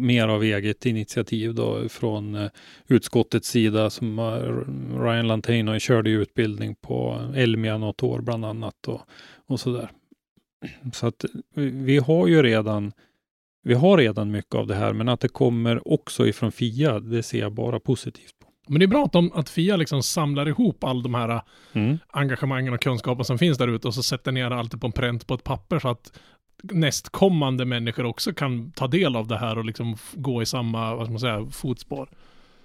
[0.00, 2.50] mer av eget initiativ då från eh,
[2.88, 8.44] utskottets sida som eh, Ryan Lantain och körde ju utbildning på Elmia något år bland
[8.44, 9.00] annat och,
[9.46, 9.90] och sådär.
[10.92, 12.92] Så att eh, vi- vi har ju redan
[13.64, 17.22] vi har redan mycket av det här, men att det kommer också ifrån FIA, det
[17.22, 18.41] ser jag bara positivt på.
[18.66, 21.42] Men det är bra att, de, att FIA liksom samlar ihop all de här
[21.72, 21.98] Mm.
[22.08, 25.26] engagemangen och kunskapen som finns där ute och så sätter ner allt på en pränt
[25.26, 26.12] på ett papper så att
[26.62, 31.06] nästkommande människor också kan ta del av det här och liksom gå i samma, vad
[31.06, 32.08] ska man säga, fotspår.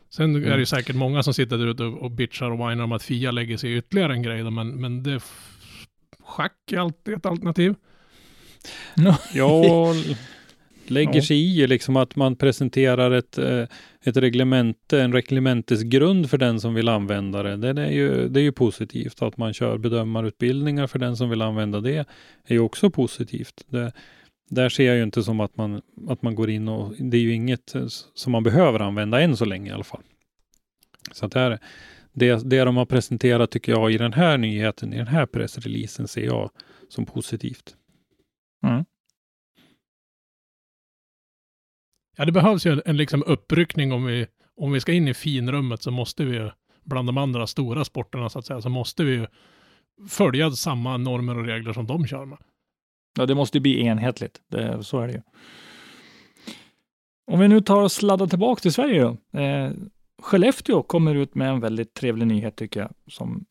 [0.10, 0.60] Sen är det Mm.
[0.60, 3.58] ju säkert många som sitter där ute och bitchar och whinar om att Fia lägger
[3.58, 5.22] sig ytterligare en grej då, men, men det...
[6.24, 7.76] Schack är alltid ett alternativ.
[8.96, 9.18] Ja,
[10.90, 11.22] lägger Ja.
[11.22, 13.64] sig i liksom att man presenterar ett, eh,
[14.04, 17.58] ett reglemente, en reglementesgrund för den som vill använda det.
[17.74, 19.22] Det är ju, det är ju positivt.
[19.22, 21.98] Att man kör bedömarutbildningar för den som vill använda det
[22.46, 23.66] är ju också positivt.
[23.70, 23.92] Det,
[24.50, 27.22] där ser jag ju inte som att man, att man går in och det är
[27.22, 30.04] ju inget eh, som man behöver använda än så länge i alla fall.
[31.12, 31.60] Så att det, här,
[32.14, 36.08] det, det de har presenterat tycker jag i den här nyheten, i den här pressreleasen
[36.08, 36.50] ser jag
[36.90, 37.76] som positivt.
[42.18, 45.82] Ja, det behövs ju en liksom uppryckning om vi, om vi ska in i finrummet
[45.84, 46.50] så måste vi ju,
[46.84, 49.28] bland de andra stora sporterna så att säga, så måste vi ju
[50.10, 52.38] följa samma normer och regler som de kör med.
[53.18, 54.42] Ja, det måste ju bli enhetligt.
[54.48, 55.22] Det, så är det ju.
[57.32, 59.40] Om vi nu tar och sladdar tillbaka till Sverige då.
[59.40, 59.72] Eh,
[60.22, 63.46] Skellefteå kommer ut med en väldigt trevlig nyhet tycker jag, som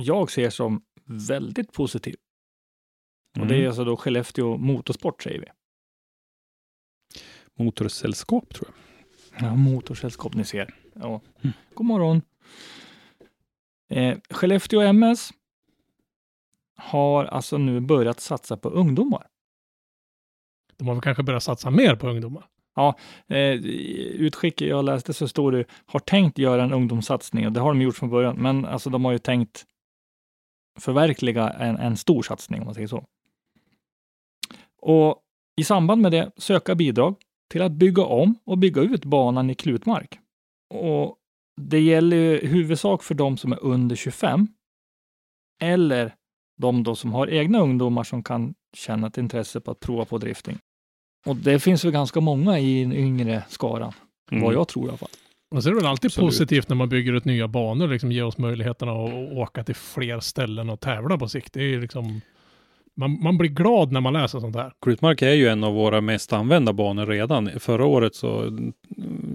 [0.00, 0.82] jag ser som
[1.28, 2.16] väldigt positiv.
[3.40, 3.68] Och det är Mm.
[3.68, 5.46] alltså då Skellefteå Motorsport säger vi.
[7.64, 9.48] Motorsällskap tror jag.
[9.48, 10.74] Ja, motorsällskap, ni ser.
[10.94, 11.20] Ja.
[11.42, 11.52] Mm.
[11.74, 12.22] God morgon.
[13.90, 15.32] Eh, Skellefteå MS
[16.76, 19.26] har alltså nu börjat satsa på ungdomar.
[20.76, 22.46] De har väl kanske börjat satsa mer på ungdomar.
[23.28, 27.60] Eh, i utskicket jag läste så står det har tänkt göra en ungdomssatsning och det
[27.60, 28.36] har de gjort från början.
[28.36, 29.64] Men alltså de har ju tänkt
[30.80, 33.04] förverkliga en, en stor satsning om man säger så.
[34.82, 35.18] Och
[35.56, 37.16] i samband med det söka bidrag
[37.52, 40.18] till att bygga om och bygga ut banan i Klutmark.
[40.74, 41.16] Och
[41.60, 44.48] det gäller ju i huvudsak för de som är under 25
[45.62, 46.14] eller
[46.60, 50.18] de då som har egna ungdomar som kan känna ett intresse på att prova på
[50.18, 50.58] drifting.
[51.26, 53.92] Och det finns väl ganska många i den yngre skaran,
[54.30, 54.44] Mm.
[54.44, 55.08] vad jag tror i alla fall.
[55.54, 56.28] Och så är det väl alltid Absolut.
[56.28, 59.74] positivt när man bygger ut nya banor, liksom ge oss möjligheterna att att åka till
[59.74, 61.52] fler ställen och tävla på sikt.
[61.52, 62.20] Det är ju liksom,
[62.96, 64.72] man, man blir glad när man läser sånt här.
[64.82, 67.50] Klutmark är ju en av våra mest använda banor redan.
[67.60, 68.72] Förra året så mm,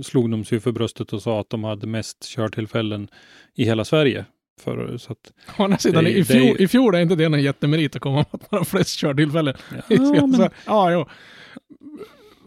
[0.03, 3.07] slog de sig för bröstet och sa att de hade mest körtillfällen
[3.55, 4.25] i hela Sverige.
[4.61, 6.99] För, så att, Å andra sidan, Det- i, det är fjol, ju- i fjol är
[6.99, 9.53] inte det någon jättemerit att komma på att man har flest körtillfällen.
[9.71, 9.81] ja,
[10.15, 11.07] ja, men, ja, ja.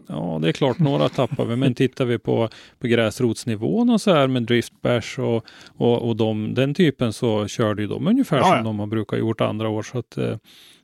[0.07, 1.55] ja, det är klart några tappar vi.
[1.55, 2.49] Men tittar vi på,
[2.79, 5.45] på gräsrotsnivån och så här med driftbash och,
[5.77, 8.63] och, och de, den typen så körde ju de ungefär Ja, som ja.
[8.63, 9.83] de har brukat gjort andra år.
[9.83, 10.37] Så att, eh,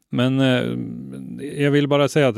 [0.09, 2.35] men eh, jag vill bara säga att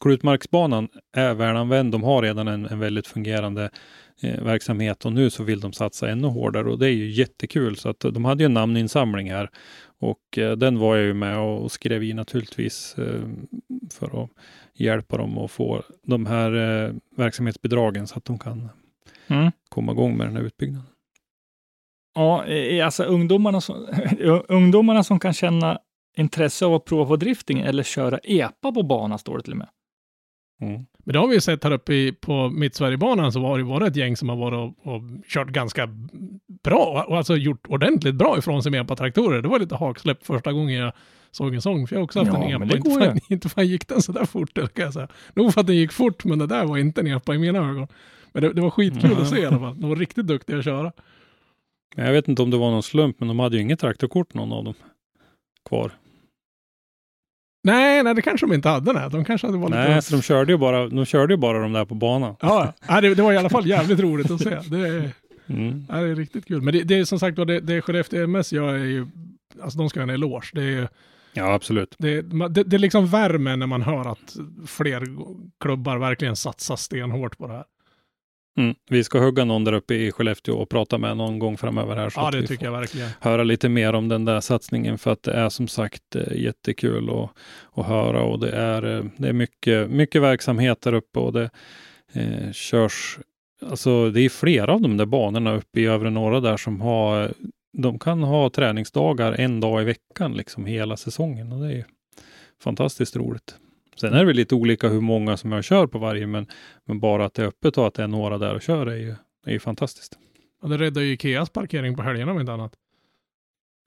[0.00, 1.92] Klutmarksbanan är välanvänd.
[1.92, 3.70] De har redan en, en väldigt fungerande
[4.22, 7.76] eh, verksamhet och nu så vill de satsa ännu hårdare och det är ju jättekul.
[7.76, 9.50] Så att de hade ju en namninsamling här
[10.00, 13.20] och eh, den var jag ju med och skrev i naturligtvis eh,
[13.92, 14.30] för att
[14.74, 16.52] hjälpa dem att få de här
[16.86, 18.68] eh, verksamhetsbidragen så att de kan
[19.30, 19.50] Mm.
[19.68, 20.86] komma igång med den här utbyggnaden.
[22.14, 23.86] Ja, eh, alltså ungdomarna som,
[24.48, 25.78] ungdomarna som kan känna
[26.18, 29.58] intresse av att prova på drifting eller köra EPA på banan står det till och
[29.58, 29.68] med.
[30.60, 30.86] Mm.
[31.04, 33.88] Men det har vi ju sett här uppe i, på Mittsverigebanan så har det varit
[33.88, 35.88] ett gäng som har varit och, och kört ganska
[36.64, 39.42] bra och alltså gjort ordentligt bra ifrån sig med på traktorer.
[39.42, 40.92] Det var lite haksläpp första gången jag
[41.30, 42.64] såg en sång, för jag har också haft Ja, en epa.
[42.64, 45.08] det Inte fan, inte fan gick den så där fort, det kan jag säga.
[45.34, 47.58] Nog för att den gick fort, men det där var inte en epa i mina
[47.58, 47.88] ögon.
[48.32, 49.22] Men det, det var skitkul Mm.
[49.22, 49.80] att se i alla fall.
[49.80, 50.92] De var riktigt duktiga att köra.
[51.96, 54.34] Men Jag vet inte om det var någon slump, men de hade ju inget traktorkort
[54.34, 54.74] någon av dem
[55.68, 55.92] kvar.
[57.64, 58.92] Nej, nej, det kanske de inte hade.
[58.92, 59.10] Nej.
[59.10, 60.02] De kanske hade varit Nej, lite...
[60.02, 62.36] så de körde ju bara, de körde ju bara de där på banan.
[62.40, 64.50] Ja, nej, det, det var i alla fall jävligt roligt att se.
[64.70, 65.10] Det är,
[65.50, 65.86] Mm.
[65.88, 66.62] ja, det är riktigt kul.
[66.62, 69.06] Men det, det är som sagt det, det Skellefteå MS gör är ju,
[69.62, 70.50] alltså de ska ha en eloge.
[70.52, 70.88] Det är
[71.32, 71.94] Ja, absolut.
[71.98, 74.36] det, det, det liksom värmer när man hör att
[74.66, 75.02] fler
[75.60, 77.64] klubbar verkligen satsar stenhårt på det här.
[78.58, 78.74] Mm.
[78.90, 82.10] Vi ska hugga någon där uppe i Skellefteå och prata med någon gång framöver här.
[82.10, 83.08] Så Ja, att det tycker jag verkligen.
[83.20, 87.10] höra lite mer om den där satsningen för att det är som sagt eh, jättekul
[87.10, 87.30] att,
[87.74, 91.50] att höra och det är, eh, det är mycket, mycket verksamhet där uppe och det
[92.12, 93.18] eh, körs,
[93.66, 97.32] alltså det är flera av de där banorna uppe i övre norra där som har,
[97.78, 101.84] de kan ha träningsdagar en dag i veckan liksom hela säsongen och det är
[102.62, 103.54] fantastiskt roligt.
[104.00, 106.46] Sen är det väl lite olika hur många som jag kör på varje, men,
[106.86, 108.96] men bara att det är öppet och att det är några där och kör är
[108.96, 109.14] ju,
[109.46, 110.18] är ju fantastiskt.
[110.62, 112.72] Och det räddar ju Ikeas parkering på helgerna om inte annat.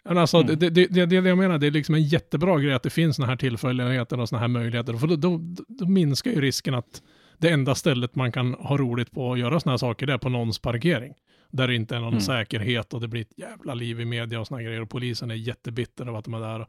[0.06, 0.60] Men alltså, Mm.
[0.60, 3.16] det, det, det, det jag menar, det är liksom en jättebra grej att det finns
[3.16, 4.94] sådana här tillfälligheter och sådana här möjligheter.
[4.94, 7.02] För då, då, då minskar ju risken att
[7.38, 10.18] det enda stället man kan ha roligt på och göra sådana här saker, det är
[10.18, 11.14] på någons parkering.
[11.52, 12.22] Där det inte är någon Mm.
[12.22, 14.82] säkerhet och det blir ett jävla liv i media och sådana grejer.
[14.82, 16.68] Och polisen är jättebitter över att de är där.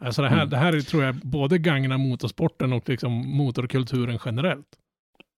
[0.00, 0.50] Alltså det här, Mm.
[0.50, 4.66] det här tror jag både gagnar motorsporten och liksom motorkulturen generellt.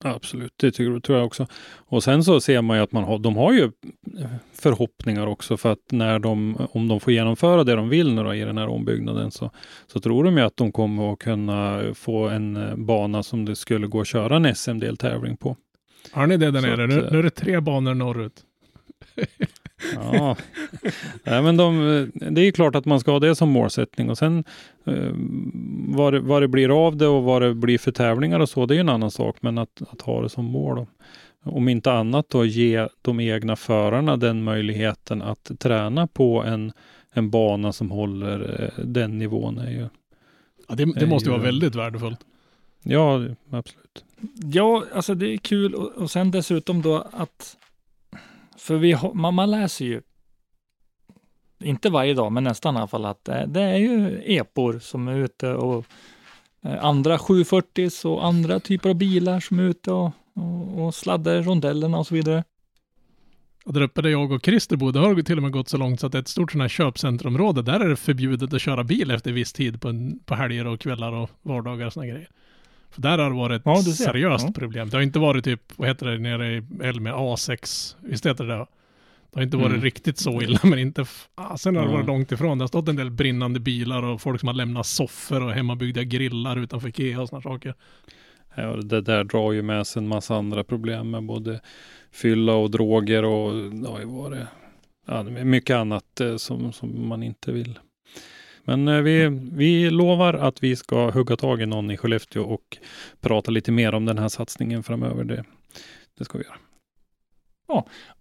[0.04, 1.46] Absolut, det tror jag också.
[1.76, 3.70] Och sen så ser man ju att man har, de har ju
[4.52, 8.34] förhoppningar också för att när de, om de får genomföra det de vill nu då,
[8.34, 9.50] i den här ombyggnaden så,
[9.86, 13.56] så tror de ju att de kommer att kunna få en eh, bana som det
[13.56, 15.56] skulle gå att köra en SM-deltävling på.
[16.12, 16.84] Har ni det där Så nere?
[16.84, 18.42] att, Nu, eh, nu är det tre banor norrut.
[19.94, 20.36] Ja,
[21.24, 24.18] Nej, men de, det är ju klart att man ska ha det som målsättning och
[24.18, 24.44] sen
[24.86, 25.10] eh,
[25.88, 28.66] vad, det, vad det blir av det och vad det blir för tävlingar och så,
[28.66, 29.36] det är ju en annan sak.
[29.40, 30.76] Men att, att ha det som mål.
[30.76, 30.86] Då.
[31.50, 36.72] Om inte annat då ge de egna förarna den möjligheten att träna på en,
[37.12, 39.58] en bana som håller eh, den nivån.
[39.58, 39.86] Är ju,
[40.68, 42.18] Ja, det, det måste ju ju- vara väldigt värdefullt.
[42.82, 43.20] ja,
[43.50, 44.04] absolut.
[44.52, 47.56] Ja, alltså det är kul och, och sen dessutom då att,
[48.62, 50.00] för vi man, man läser ju,
[51.64, 55.08] inte varje dag, men nästan i alla fall, att det, det är ju epor som
[55.08, 55.84] är ute och
[56.64, 61.42] eh, andra 740s och andra typer av bilar som är ute och, och, och sladdar
[61.42, 62.44] rondellerna och så vidare.
[63.64, 65.76] Och där uppe där jag och Christer bodde har det till och med gått så
[65.76, 67.62] långt så att det är ett stort sådant här köpcentrumområde.
[67.62, 70.80] Där är det förbjudet att köra bil efter viss tid på, en, på helger och
[70.80, 72.28] kvällar och vardagar och sådana grejer.
[72.92, 73.90] För där har det varit ett Ja, ser.
[73.90, 74.52] seriöst Ja.
[74.52, 74.88] problem.
[74.88, 78.52] Det har inte varit typ, vad heter det, nere i Elmia, A6, visst heter det
[78.54, 78.66] det?
[79.30, 79.82] Det har inte varit Mm.
[79.82, 81.94] riktigt så illa, men inte, ah, sen har det Ja.
[81.96, 82.58] varit långt ifrån.
[82.58, 86.02] Det har stått en del brinnande bilar och folk som har lämnat soffor och hemmabyggda
[86.04, 87.74] grillar utanför Ikea och sådana saker.
[88.54, 91.60] Ja, det där drar ju med sig en massa andra problem med både
[92.12, 94.40] fylla och droger och det har ju varit
[95.06, 97.78] ja, det är mycket annat eh, som, som man inte vill.
[98.64, 102.78] Men eh, vi, vi lovar att vi ska hugga tag i någon i Skellefteå och
[103.20, 105.24] prata lite mer om den här satsningen framöver.
[105.24, 105.44] Det,
[106.18, 106.58] det ska vi göra.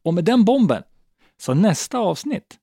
[0.02, 0.84] Och med den bomben,
[1.38, 2.60] så nästa avsnitt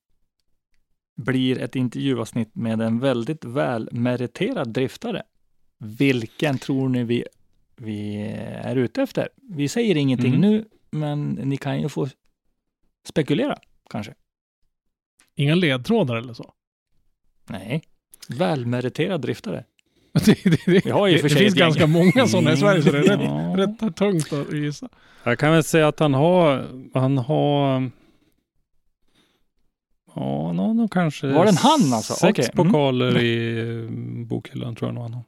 [1.17, 5.23] blir ett intervjuavsnitt med en väldigt välmeriterad driftare.
[5.79, 7.25] Vilken tror ni vi,
[7.77, 8.17] vi
[8.63, 9.29] är ute efter?
[9.37, 10.41] Vi säger ingenting Mm.
[10.41, 12.09] nu, men ni kan ju få
[13.05, 13.59] spekulera,
[13.91, 14.15] kanske.
[15.35, 16.53] Inga ledtrådar eller så.
[17.49, 17.83] Nej,
[18.29, 19.65] välmeriterad driftare.
[20.27, 21.67] Det, det, det, Vi har ju det, för det sig finns ett gäng.
[21.67, 23.55] ganska många sådana i Sverige så det är rätt, Ja.
[23.87, 24.89] rätt tungt att gissa.
[25.25, 27.91] Jag kan väl säga att han har, han har
[30.15, 32.15] Ja, han har nog kanske Var det en han alltså?
[32.15, 32.67] sex Okej, mm.
[32.73, 33.91] pokaler i eh,
[34.27, 35.23] bokhyllan tror jag nog han har.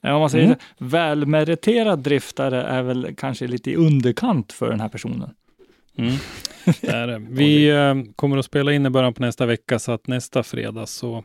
[0.00, 0.58] Ja, om man säger Mm.
[0.78, 5.30] så, välmeriterad driftare är väl kanske lite i underkant för den här personen.
[5.96, 6.16] Mm.
[6.80, 7.18] Det är det.
[7.18, 10.86] Vi eh, kommer att spela in i början på nästa vecka så att nästa fredag
[10.86, 11.24] så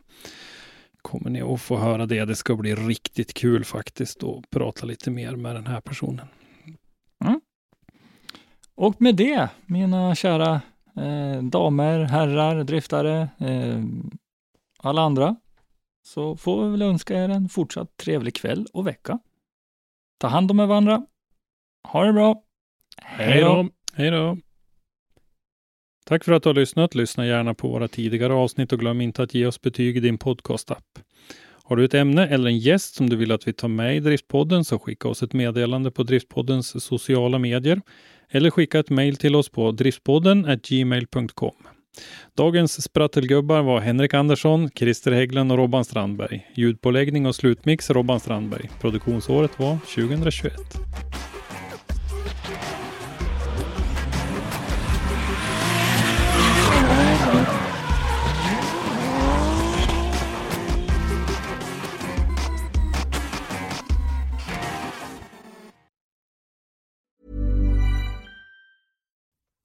[1.02, 2.24] kommer ni att få höra det.
[2.24, 6.26] Det ska bli riktigt kul faktiskt och prata lite mer med den här personen.
[8.74, 10.60] Och med det, mina kära
[10.96, 13.82] eh, damer, herrar, driftare, eh,
[14.78, 15.36] alla andra,
[16.02, 19.18] så får vi väl önska er en fortsatt trevlig kväll och vecka.
[20.18, 21.06] Ta hand om varandra.
[21.88, 22.42] Ha det bra.
[23.02, 23.68] Hej då!
[23.94, 24.38] Hej då!
[26.12, 26.94] Tack för att du har lyssnat.
[26.94, 30.18] Lyssna gärna på våra tidigare avsnitt och glöm inte att ge oss betyg i din
[30.18, 30.98] podcastapp.
[31.64, 34.00] Har du ett ämne eller en gäst som du vill att vi tar med i
[34.00, 37.80] Driftpodden så skicka oss ett meddelande på Driftpoddens sociala medier
[38.30, 41.54] eller skicka ett mejl till oss på driftpodden gmail.com.
[42.36, 46.46] Dagens sprattelgubbar var Henrik Andersson, Christer Hägglund och Robban Strandberg.
[46.54, 48.70] Ljudpåläggning och slutmix Robban Strandberg.
[48.80, 50.52] Produktionsåret var 2021.